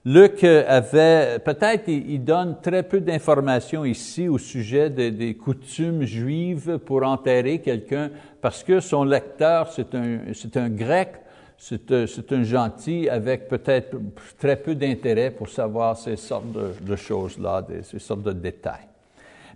[0.07, 7.03] Luc avait, peut-être il donne très peu d'informations ici au sujet des coutumes juives pour
[7.03, 8.11] enterrer quelqu'un,
[8.41, 11.15] parce que son lecteur, c'est un, c'est un grec,
[11.57, 13.97] c'est, un gentil avec peut-être
[14.39, 18.89] très peu d'intérêt pour savoir ces sortes de, choses-là, ces sortes de détails.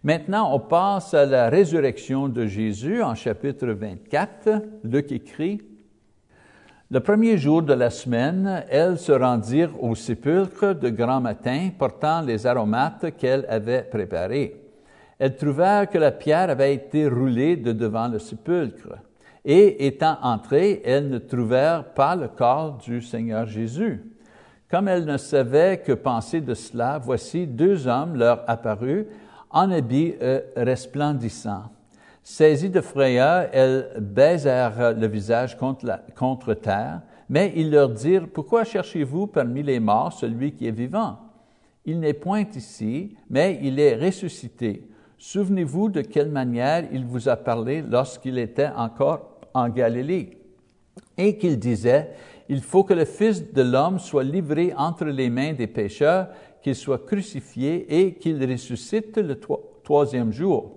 [0.05, 4.63] Maintenant, on passe à la résurrection de Jésus en chapitre 24.
[4.85, 5.61] Luc écrit,
[6.91, 12.21] le premier jour de la semaine, elles se rendirent au sépulcre de grand matin, portant
[12.21, 14.63] les aromates qu'elles avaient préparés.
[15.19, 18.95] Elles trouvèrent que la pierre avait été roulée de devant le sépulcre.
[19.45, 24.01] Et étant entrées, elles ne trouvèrent pas le corps du Seigneur Jésus.
[24.71, 29.07] Comme elles ne savaient que penser de cela, voici deux hommes leur apparus
[29.51, 31.71] en habits euh, resplendissants.
[32.23, 38.65] Saisie de frayeur, elles baisèrent le visage contre, contre terre, mais ils leur dirent, Pourquoi
[38.65, 41.19] cherchez-vous parmi les morts celui qui est vivant?
[41.85, 44.87] Il n'est point ici, mais il est ressuscité.
[45.17, 50.39] Souvenez-vous de quelle manière il vous a parlé lorsqu'il était encore en Galilée,
[51.17, 52.11] et qu'il disait,
[52.49, 56.29] Il faut que le Fils de l'homme soit livré entre les mains des pécheurs,
[56.69, 59.41] qu'il soit crucifié et qu'il ressuscite le
[59.83, 60.77] troisième jour.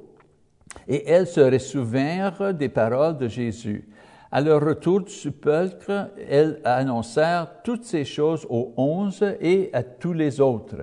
[0.88, 3.90] Et elles se ressouvinrent des paroles de Jésus.
[4.32, 10.14] À leur retour du sepulcre, elles annoncèrent toutes ces choses aux onze et à tous
[10.14, 10.78] les autres.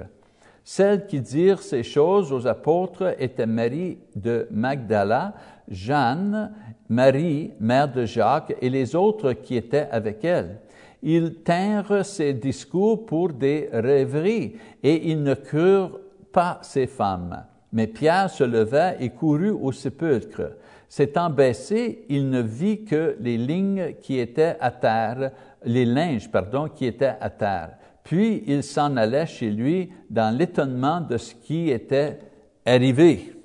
[0.63, 5.33] Celles qui dirent ces choses aux apôtres étaient Marie de Magdala,
[5.67, 6.53] Jeanne,
[6.91, 10.59] Marie, mère de Jacques, et les autres qui étaient avec elle.
[11.03, 16.01] Ils tinrent ces discours pour des rêveries, et ils ne crurent
[16.33, 17.45] pas ces femmes.
[17.73, 20.53] Mais Pierre se leva et courut au sépulcre.
[20.89, 25.33] S'étant baissé, il ne vit que les lignes qui étaient à terre,
[25.65, 27.73] les linges, pardon, qui étaient à terre.
[28.03, 32.19] Puis il s'en allait chez lui dans l'étonnement de ce qui était
[32.65, 33.38] arrivé.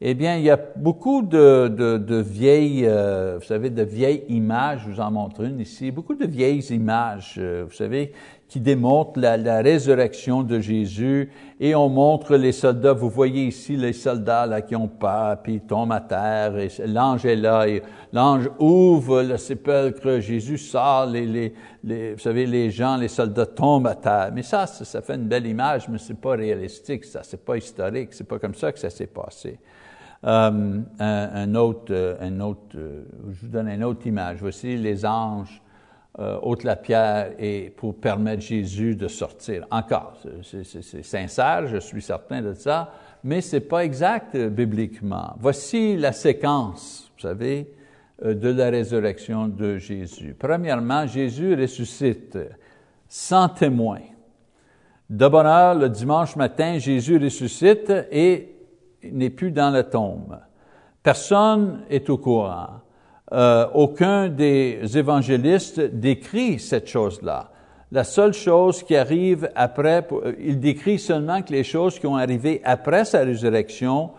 [0.00, 4.92] Eh bien, il y a beaucoup de, vieilles, euh, vous savez, de vieilles images, je
[4.92, 8.12] vous en montre une ici, beaucoup de vieilles images, euh, vous savez,
[8.48, 11.32] qui démontrent la, résurrection de Jésus.
[11.58, 15.54] Et on montre les soldats, vous voyez ici les soldats là qui ont peur, puis
[15.54, 16.52] ils tombent à terre,
[16.86, 17.66] l'ange est là,
[18.12, 23.96] l'ange ouvre le sépulcre, Jésus sort, les, vous savez, les gens, les soldats tombent à
[23.96, 24.30] terre.
[24.32, 27.56] Mais ça, ça, ça fait une belle image, mais c'est pas réalistique, ça, c'est pas
[27.56, 29.58] historique, c'est pas comme ça que ça s'est passé.
[30.24, 34.38] Euh, un, autre, euh, un autre, euh, je vous donne une autre image.
[34.40, 35.62] Voici les anges
[36.18, 39.64] euh, ôtent la pierre et pour permettre Jésus de sortir.
[39.70, 42.92] Encore, c'est sincère, je suis certain de ça,
[43.22, 45.36] mais c'est pas exact bibliquement.
[45.38, 47.72] Voici la séquence, vous savez,
[48.20, 50.34] de la résurrection de Jésus.
[50.36, 52.36] Premièrement, Jésus ressuscite
[53.06, 54.00] sans témoin.
[55.08, 58.57] De bonne heure, le dimanche matin, Jésus ressuscite et
[59.12, 60.38] n'est plus dans la tombe.
[61.02, 62.80] Personne est au courant.
[63.32, 67.50] Euh, aucun des évangélistes décrit cette chose-là.
[67.92, 70.06] La seule chose qui arrive après,
[70.38, 74.10] il décrit seulement que les choses qui ont arrivé après sa résurrection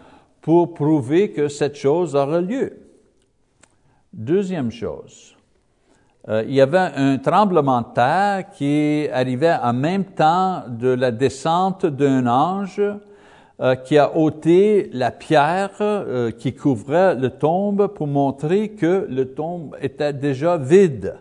[0.42, 2.80] pour prouver que cette chose aura lieu.
[4.12, 5.36] Deuxième chose,
[6.28, 11.12] euh, il y avait un tremblement de terre qui arrivait en même temps de la
[11.12, 12.82] descente d'un ange
[13.62, 19.34] euh, qui a ôté la pierre euh, qui couvrait le tombe pour montrer que le
[19.34, 21.18] tombe était déjà vide.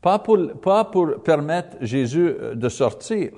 [0.00, 3.30] Pas pour, pas pour permettre Jésus euh, de sortir.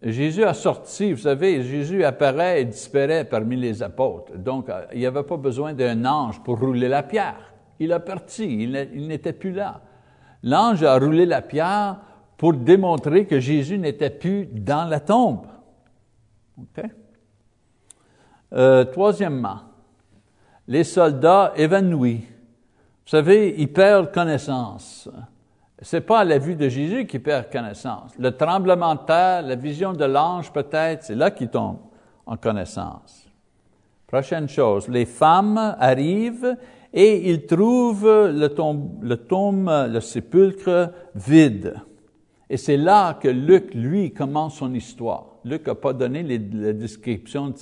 [0.00, 4.32] Jésus a sorti, vous savez, Jésus apparaît et disparaît parmi les apôtres.
[4.38, 7.52] Donc, il n'y avait pas besoin d'un ange pour rouler la pierre.
[7.80, 9.82] Il a parti, il n'était plus là.
[10.42, 11.98] L'ange a roulé la pierre
[12.38, 15.46] pour démontrer que Jésus n'était plus dans la tombe.
[16.58, 16.84] OK?
[18.52, 19.60] Euh, troisièmement,
[20.68, 22.24] les soldats évanouis.
[23.04, 25.08] Vous savez, ils perdent connaissance.
[25.82, 28.12] C'est pas à la vue de Jésus qu'ils perdent connaissance.
[28.18, 31.80] Le tremblement de terre, la vision de l'ange peut-être, c'est là qu'ils tombent
[32.24, 33.26] en connaissance.
[34.06, 36.56] Prochaine chose, les femmes arrivent
[36.92, 41.74] et ils trouvent le tombe, le, tombe, le sépulcre vide.
[42.48, 45.33] Et c'est là que Luc, lui, commence son histoire.
[45.44, 47.56] Luc n'a pas donné les, la description de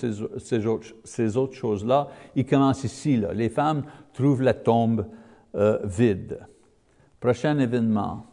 [1.04, 2.08] ces, autres choses-là.
[2.36, 3.16] Il commence ici.
[3.16, 3.32] Là.
[3.32, 5.06] Les femmes trouvent la tombe
[5.54, 6.38] euh, vide.
[7.20, 8.26] Prochain événement.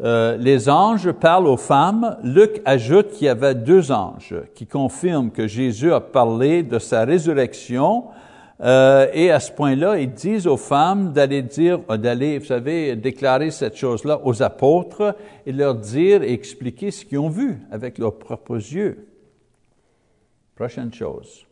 [0.00, 2.16] Euh, les anges parlent aux femmes.
[2.22, 7.04] Luc ajoute qu'il y avait deux anges qui confirment que Jésus a parlé de sa
[7.04, 8.04] résurrection
[8.60, 12.96] euh, et à ce point-là, ils disent aux femmes d'aller dire, euh, d'aller, vous savez,
[12.96, 15.14] déclarer cette chose-là aux apôtres
[15.46, 19.06] et leur dire et expliquer ce qu'ils ont vu avec leurs propres yeux.
[20.56, 21.46] Prochaine chose.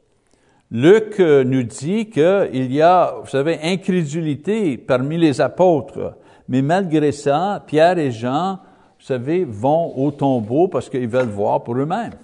[0.73, 6.17] Luc euh, nous dit qu'il y a, vous savez, incrédulité parmi les apôtres,
[6.49, 8.59] mais malgré ça, Pierre et Jean,
[8.99, 12.15] vous savez, vont au tombeau parce qu'ils veulent voir pour eux-mêmes.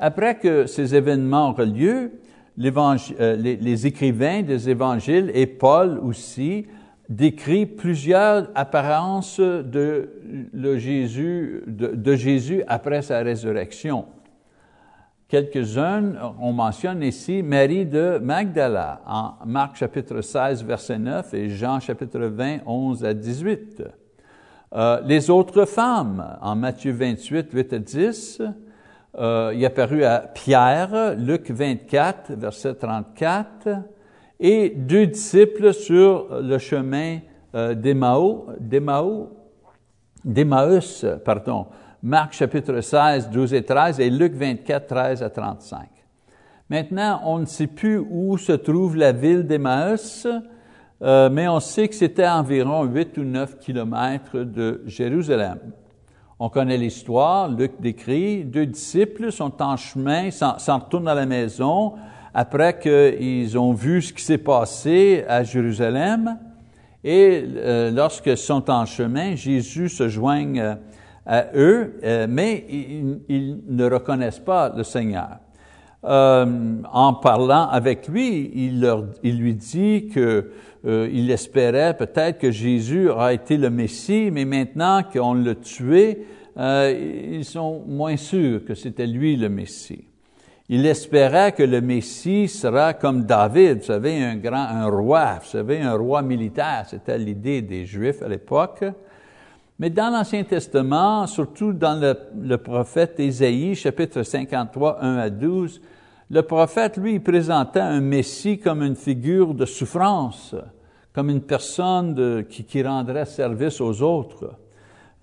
[0.00, 2.12] Après que ces événements ont lieu,
[2.58, 6.66] les, les, écrivains des évangiles et Paul aussi
[7.08, 10.10] décrit plusieurs apparences de,
[10.76, 14.06] Jésus après sa résurrection.
[15.28, 21.80] Quelques-unes, on mentionne ici Marie de Magdala en Marc chapitre 16, verset 9 et Jean
[21.80, 23.82] chapitre 20, 11 à 18.
[24.74, 28.42] Euh, les autres femmes en Matthieu 28, 8 à 10,
[29.16, 33.68] euh, il est apparu à Pierre, Luc 24, verset 34,
[34.40, 37.18] et deux disciples sur le chemin
[37.54, 37.74] euh,
[40.24, 41.66] d'Emmaüs, pardon,
[42.02, 45.88] Marc chapitre 16, 12 et 13, et Luc 24, 13 à 35.
[46.70, 50.28] Maintenant, on ne sait plus où se trouve la ville d'Emmaüs,
[51.00, 55.58] euh, mais on sait que c'était environ 8 ou 9 kilomètres de Jérusalem.
[56.40, 61.94] On connaît l'histoire, Luc décrit, deux disciples sont en chemin, s'en retournent à la maison
[62.32, 66.38] après qu'ils ont vu ce qui s'est passé à Jérusalem.
[67.02, 70.74] Et euh, lorsqu'ils sont en chemin, Jésus se joigne euh,
[71.26, 75.40] à eux, euh, mais ils, ne reconnaissent pas le Seigneur.
[76.04, 80.52] en parlant avec lui, il, lui dit que
[80.88, 86.26] il espérait peut-être que Jésus a été le Messie, mais maintenant qu'on l'a tué,
[86.56, 90.08] ils sont moins sûrs que c'était lui le Messie.
[90.70, 95.48] Il espérait que le Messie sera comme David, vous savez, un grand, un roi, vous
[95.48, 96.84] savez, un roi militaire.
[96.86, 98.84] C'était l'idée des Juifs à l'époque.
[99.78, 101.98] Mais dans l'Ancien Testament, surtout dans
[102.34, 105.80] le, prophète Ésaïe, chapitre 53, 1 à 12,
[106.30, 110.54] le prophète, lui, présentait un Messie comme une figure de souffrance,
[111.18, 114.52] comme une personne qui, rendrait service aux autres.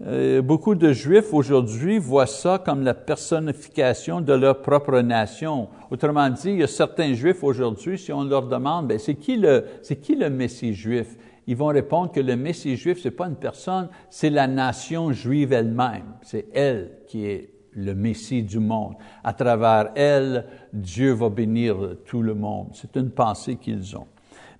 [0.05, 5.69] Euh, beaucoup de Juifs aujourd'hui voient ça comme la personnification de leur propre nation.
[5.89, 9.37] Autrement dit, il y a certains Juifs aujourd'hui, si on leur demande, ben, c'est qui
[9.37, 9.63] le,
[10.01, 11.15] qui le Messie juif?
[11.47, 15.53] Ils vont répondre que le Messie juif, c'est pas une personne, c'est la nation juive
[15.53, 16.15] elle-même.
[16.23, 18.95] C'est elle qui est le Messie du monde.
[19.23, 22.71] À travers elle, Dieu va bénir tout le monde.
[22.73, 24.07] C'est une pensée qu'ils ont.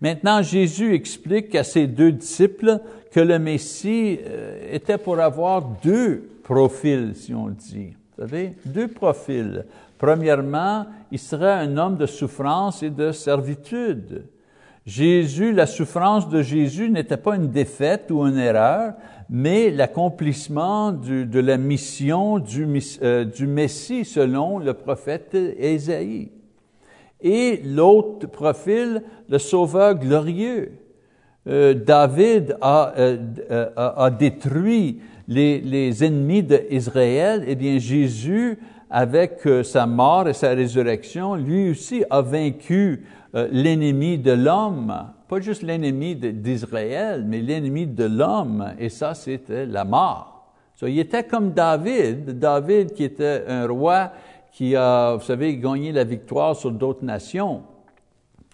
[0.02, 2.80] Maintenant, Jésus explique à ses deux disciples
[3.12, 7.93] que le Messie euh, était pour avoir deux profils, si on dit.
[8.18, 9.66] Vous savez, deux profils.
[9.98, 14.26] Premièrement, il serait un homme de souffrance et de servitude.
[14.86, 18.93] Jésus, la souffrance de Jésus n'était pas une défaite ou une erreur,
[19.30, 22.68] mais l'accomplissement de la mission du,
[23.02, 26.30] euh, du Messie selon le prophète Ésaïe.
[27.28, 30.73] Et l'autre profil, le sauveur glorieux.
[31.47, 33.17] Euh, David a, euh,
[33.49, 38.59] euh, a, détruit les, les ennemis d'Israël, eh bien Jésus,
[38.91, 43.03] avec sa mort et sa résurrection, lui aussi a vaincu
[43.34, 44.93] l'ennemi de l'homme,
[45.28, 50.36] pas juste l'ennemi d'Israël, mais l'ennemi de l'homme, et ça c'était la mort.
[50.84, 54.11] Il était comme David, David qui était un roi
[54.56, 57.64] qui a, vous savez, gagné la victoire sur d'autres nations.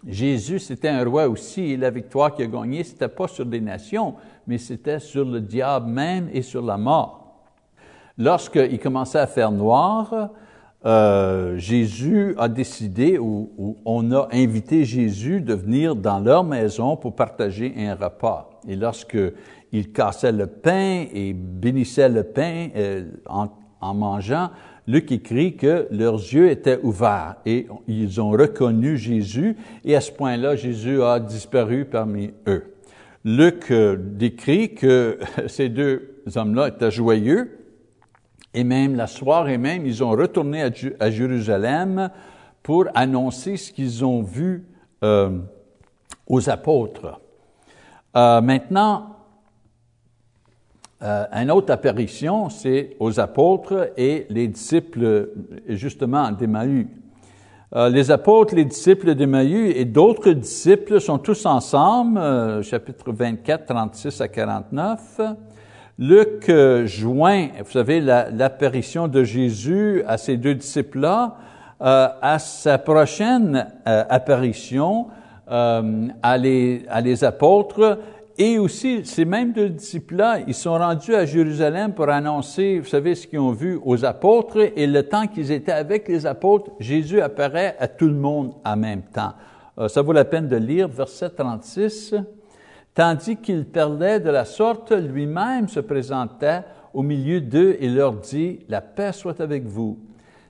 [0.07, 3.61] Jésus, c'était un roi aussi, et la victoire qu'il a gagnée, c'était pas sur des
[3.61, 4.15] nations,
[4.47, 7.43] mais c'était sur le diable même et sur la mort.
[8.17, 10.31] Lorsqu'il commençait à faire noir,
[10.87, 17.15] euh, Jésus a décidé, ou, on a invité Jésus de venir dans leur maison pour
[17.15, 18.49] partager un repas.
[18.67, 24.49] Et lorsqu'il cassait le pain et bénissait le pain euh, en mangeant,
[24.91, 30.11] Luc écrit que leurs yeux étaient ouverts et ils ont reconnu Jésus et à ce
[30.11, 32.75] point-là, Jésus a disparu parmi eux.
[33.23, 35.17] Luc euh, décrit que
[35.47, 37.57] ces deux hommes-là étaient joyeux
[38.53, 40.61] et même la soirée même, ils ont retourné
[40.99, 42.09] à, Jérusalem
[42.61, 44.65] pour annoncer ce qu'ils ont vu
[45.05, 45.39] euh,
[46.27, 47.21] aux apôtres.
[48.17, 49.20] Euh, maintenant,
[51.03, 55.29] euh, une autre apparition, c'est aux apôtres et les disciples,
[55.67, 56.87] justement, d'Emmaüs.
[57.73, 63.65] Euh, les apôtres, les disciples d'Emmaüs et d'autres disciples sont tous ensemble, euh, chapitre 24,
[63.65, 65.21] 36 à 49.
[65.97, 71.37] Luc euh, joint, vous savez, l'apparition de Jésus à ces deux disciples-là,
[71.79, 75.07] à sa prochaine apparition
[75.47, 77.97] à les, à les apôtres
[78.43, 83.13] et aussi, ces mêmes deux disciples-là, ils sont rendus à Jérusalem pour annoncer, vous savez,
[83.13, 87.21] ce qu'ils ont vu aux apôtres, et le temps qu'ils étaient avec les apôtres, Jésus
[87.21, 89.33] apparaît à tout le monde en même temps.
[89.77, 92.15] Euh, ça vaut la peine de lire verset 36.
[92.95, 96.61] Tandis qu'il parlait de la sorte, lui-même se présentait
[96.95, 99.99] au milieu d'eux et leur dit, La paix soit avec vous.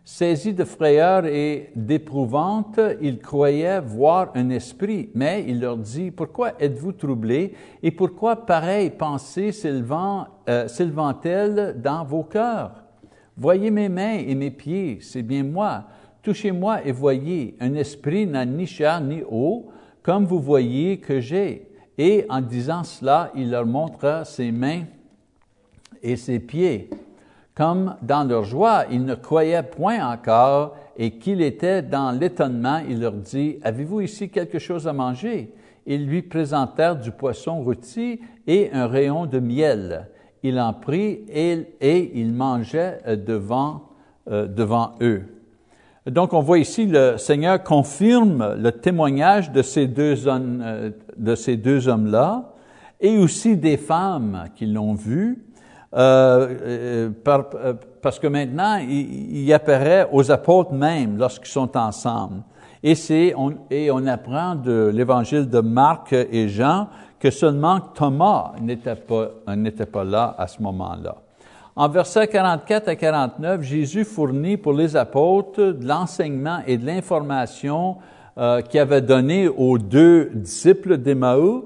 [0.03, 6.53] Saisi de frayeur et d'épouvante, ils croyaient voir un esprit, mais il leur dit, Pourquoi
[6.59, 12.83] êtes-vous troublés et pourquoi pareille pensée euh, s'élevant-elle dans vos cœurs?
[13.37, 15.85] Voyez mes mains et mes pieds, c'est bien moi.
[16.23, 19.69] Touchez-moi et voyez, un esprit n'a ni chair ni eau,
[20.01, 21.67] comme vous voyez que j'ai.
[21.97, 24.83] Et en disant cela, il leur montra ses mains
[26.01, 26.89] et ses pieds.
[27.61, 32.99] Comme dans leur joie, ils ne croyaient point encore et qu'il était dans l'étonnement, il
[32.99, 35.53] leur dit, Avez-vous ici quelque chose à manger?
[35.85, 40.07] Ils lui présentèrent du poisson rôti et un rayon de miel.
[40.41, 42.97] Il en prit et, et il mangeait
[43.27, 43.89] devant,
[44.31, 45.21] euh, devant eux.
[46.07, 51.57] Donc, on voit ici le Seigneur confirme le témoignage de ces deux euh, de ces
[51.57, 52.55] deux hommes-là,
[52.99, 55.45] et aussi des femmes qui l'ont vu,
[55.93, 57.49] euh, par,
[58.01, 62.41] parce que maintenant, il, apparaît aux apôtres même lorsqu'ils sont ensemble.
[62.83, 66.87] Et, c'est, on, et on apprend de l'évangile de Marc et Jean
[67.19, 71.15] que seulement Thomas n'était pas, n'était pas là à ce moment-là.
[71.75, 77.97] En versets 44 à 49, Jésus fournit pour les apôtres de l'enseignement et de l'information
[78.37, 81.63] euh, qu'il avait donné aux deux disciples d'Emmaüs.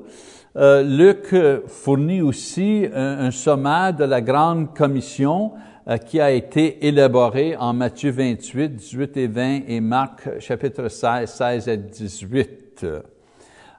[0.57, 1.35] Euh, Luc
[1.67, 5.51] fournit aussi un, sommaire de la grande commission
[5.89, 11.29] euh, qui a été élaboré en Matthieu 28, 18 et 20 et Marc chapitre 16,
[11.29, 12.85] 16 et 18.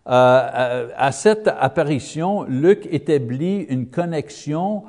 [0.08, 4.84] Euh, à cette apparition, Luc établit une connexion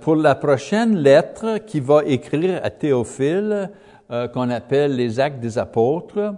[0.00, 3.68] pour la prochaine lettre qu'il va écrire à Théophile,
[4.32, 6.36] qu'on appelle les Actes des Apôtres,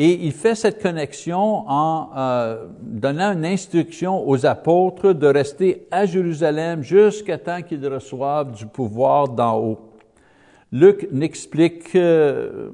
[0.00, 6.06] et il fait cette connexion en euh, donnant une instruction aux apôtres de rester à
[6.06, 9.78] Jérusalem jusqu'à temps qu'ils reçoivent du pouvoir d'en haut.
[10.70, 12.70] Luc n'explique euh,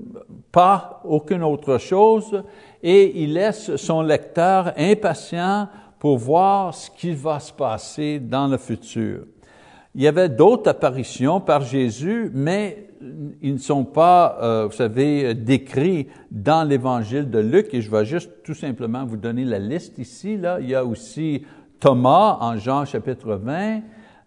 [0.53, 2.43] pas aucune autre chose
[2.83, 5.69] et il laisse son lecteur impatient
[5.99, 9.21] pour voir ce qui va se passer dans le futur.
[9.95, 12.89] Il y avait d'autres apparitions par Jésus, mais
[13.43, 18.05] ils ne sont pas, euh, vous savez, décrits dans l'évangile de Luc, et je vais
[18.05, 20.37] juste tout simplement vous donner la liste ici.
[20.37, 20.59] Là.
[20.61, 21.45] Il y a aussi
[21.81, 23.81] Thomas en Jean chapitre 20,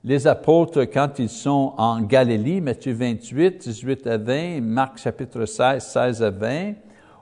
[0.04, 5.84] les apôtres quand ils sont en Galilée, Matthieu 28, 18 à 20, Marc chapitre 16,
[5.84, 6.74] 16 à 20,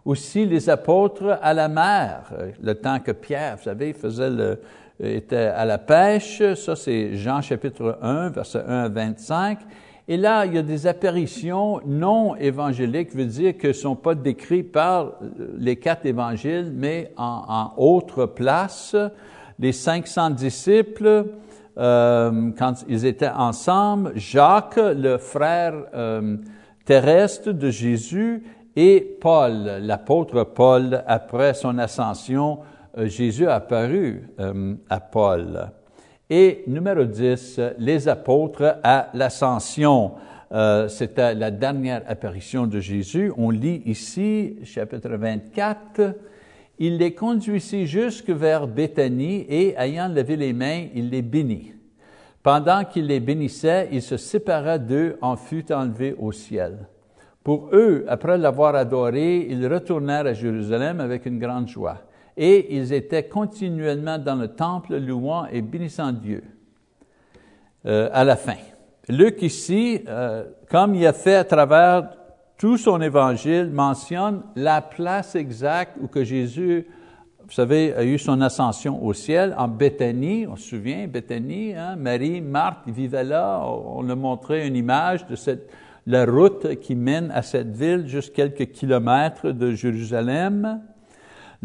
[0.03, 2.31] aussi les apôtres à la mer,
[2.61, 4.29] le temps que Pierre, vous savez, faisait
[4.99, 9.59] était à la pêche, ça c'est Jean chapitre 1, verset 1 à 25.
[10.07, 14.13] Et là, il y a des apparitions non évangéliques, veut dire que ne sont pas
[14.13, 15.13] décrites par
[15.57, 18.95] les quatre évangiles, mais en, autre place.
[19.57, 21.25] Les 500 disciples,
[21.77, 26.37] euh, quand ils étaient ensemble, Jacques, le frère euh,
[26.85, 28.43] terrestre de Jésus,
[28.75, 32.59] et Paul, l'apôtre Paul, après son ascension,
[32.97, 35.71] euh, Jésus a apparu euh, à Paul.
[36.29, 40.13] Et numéro 10, les apôtres à l'ascension.
[40.51, 43.31] Euh, C'était la dernière apparition de Jésus.
[43.37, 46.15] On lit ici, chapitre 24,
[46.79, 51.73] il les conduisit jusque vers Béthanie et, ayant levé les mains, il les bénit.
[52.41, 56.87] Pendant qu'il les bénissait, il se sépara d'eux, en fut enlevé au ciel.
[57.43, 61.99] Pour eux, après l'avoir adoré, ils retournèrent à Jérusalem avec une grande joie
[62.37, 66.43] et ils étaient continuellement dans le temple louant et bénissant Dieu.
[67.85, 68.55] Euh, à la fin.
[69.09, 72.09] Luc ici, euh, comme il a fait à travers
[72.57, 76.87] tout son évangile, mentionne la place exacte où que Jésus,
[77.43, 81.95] vous savez, a eu son ascension au ciel, en Béthanie, on se souvient, Béthanie, hein,
[81.95, 85.69] Marie, Marthe, vivaient là, on a montré une image de cette,
[86.07, 90.81] la route qui mène à cette ville, juste quelques kilomètres de Jérusalem.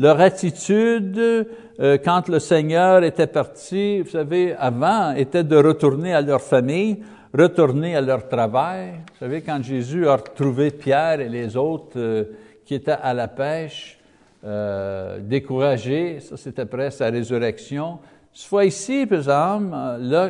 [0.01, 6.23] Leur attitude, euh, quand le Seigneur était parti, vous savez, avant, était de retourner à
[6.23, 7.03] leur famille,
[7.35, 8.93] retourner à leur travail.
[9.13, 12.25] Vous savez, quand Jésus a retrouvé Pierre et les autres euh,
[12.65, 13.99] qui étaient à la pêche,
[14.43, 17.99] euh, découragés, ça c'est après sa résurrection.
[18.33, 19.77] Fois ici, par exemple,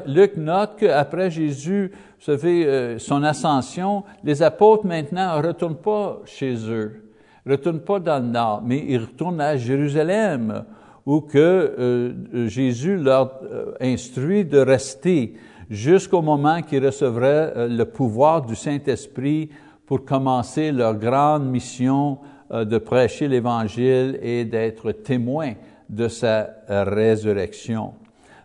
[0.07, 6.57] Luc note qu'après Jésus, vous savez, son ascension, les apôtres maintenant ne retournent pas chez
[6.69, 7.10] eux
[7.47, 10.65] ne retournent pas dans le nord, mais ils retournent à Jérusalem,
[11.07, 15.35] où que euh, Jésus leur euh, instruit de rester
[15.71, 19.49] jusqu'au moment qu'ils recevraient euh, le pouvoir du Saint-Esprit
[19.87, 22.19] pour commencer leur grande mission
[22.53, 25.55] de prêcher l'Évangile et d'être témoins
[25.89, 27.95] de sa résurrection.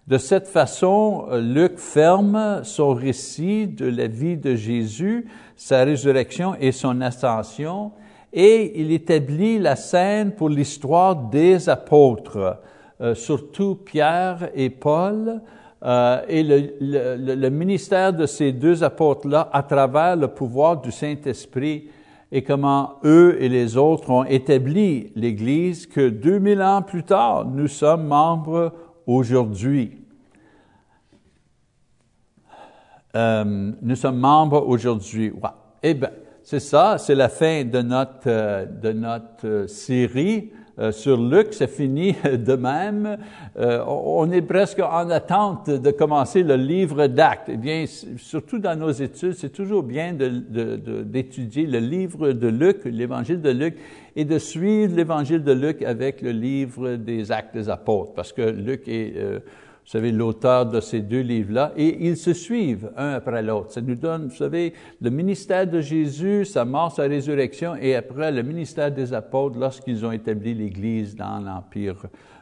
[0.08, 6.72] De cette façon, Luc ferme son récit de la vie de Jésus, sa résurrection et
[6.72, 7.92] son ascension,
[8.36, 12.60] et il établit la scène pour l'histoire des apôtres,
[13.00, 15.42] euh, surtout Pierre et Paul,
[15.84, 21.90] euh, et le, ministère de ces deux apôtres-là à travers le pouvoir du Saint-Esprit
[22.32, 27.70] et comment eux et les autres ont établi l'Église que 2000 ans plus tard, nous
[27.70, 28.74] sommes membres
[29.08, 30.02] aujourd'hui.
[33.16, 35.32] euh, nous sommes membres aujourd'hui.
[35.82, 36.10] Eh bien,
[36.46, 41.48] c'est ça, c'est la fin de notre, euh, de notre euh, série euh, sur Luc,
[41.54, 43.18] c'est fini de même.
[43.58, 47.48] On est presque en attente de commencer le livre d'Actes.
[47.48, 47.86] Eh bien,
[48.18, 53.78] surtout dans nos études, c'est toujours bien d'étudier le livre de Luc, l'évangile de Luc,
[54.16, 58.42] et de suivre l'évangile de Luc avec le livre des Actes des Apôtres, parce que
[58.42, 59.16] Luc est
[59.86, 63.72] vous savez, l'auteur de ces deux livres-là, et ils se suivent un après l'autre.
[63.72, 68.32] Ça nous donne, vous savez, le ministère de Jésus, sa mort, sa résurrection, et après
[68.32, 71.98] le ministère des apôtres lorsqu'ils ont établi l'Église dans l'Empire,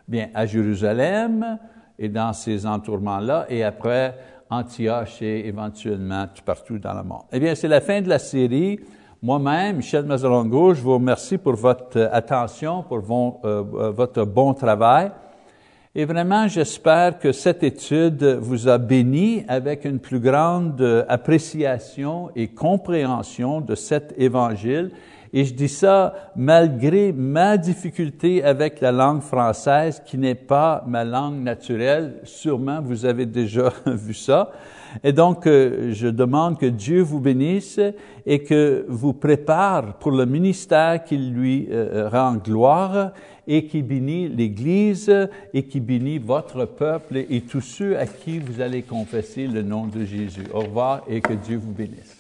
[0.07, 1.59] bien, à Jérusalem
[1.99, 4.15] et dans ces entourements-là, et après
[4.49, 7.23] Antioche et éventuellement tout partout dans le monde.
[7.33, 8.79] Eh bien, c'est la fin de la série.
[9.21, 12.99] Moi-même, Michel Mazarongo, je vous remercie pour votre attention, pour
[13.43, 15.11] euh, votre bon travail.
[15.95, 22.47] Et vraiment, j'espère que cette étude vous a béni avec une plus grande appréciation et
[22.47, 24.89] compréhension de cet évangile.
[25.33, 31.03] Et je dis ça malgré ma difficulté avec la langue française qui n'est pas ma
[31.03, 32.21] langue naturelle.
[32.23, 34.49] Sûrement, vous avez déjà vu ça.
[35.03, 37.79] Et donc, euh, je demande que Dieu vous bénisse
[38.25, 43.11] et que vous prépare pour le ministère qui lui euh, rend gloire
[43.47, 45.11] et qui bénit l'Église
[45.53, 49.87] et qui bénit votre peuple et tous ceux à qui vous allez confesser le nom
[49.87, 50.45] de Jésus.
[50.53, 52.17] Au revoir et que Dieu vous bénisse.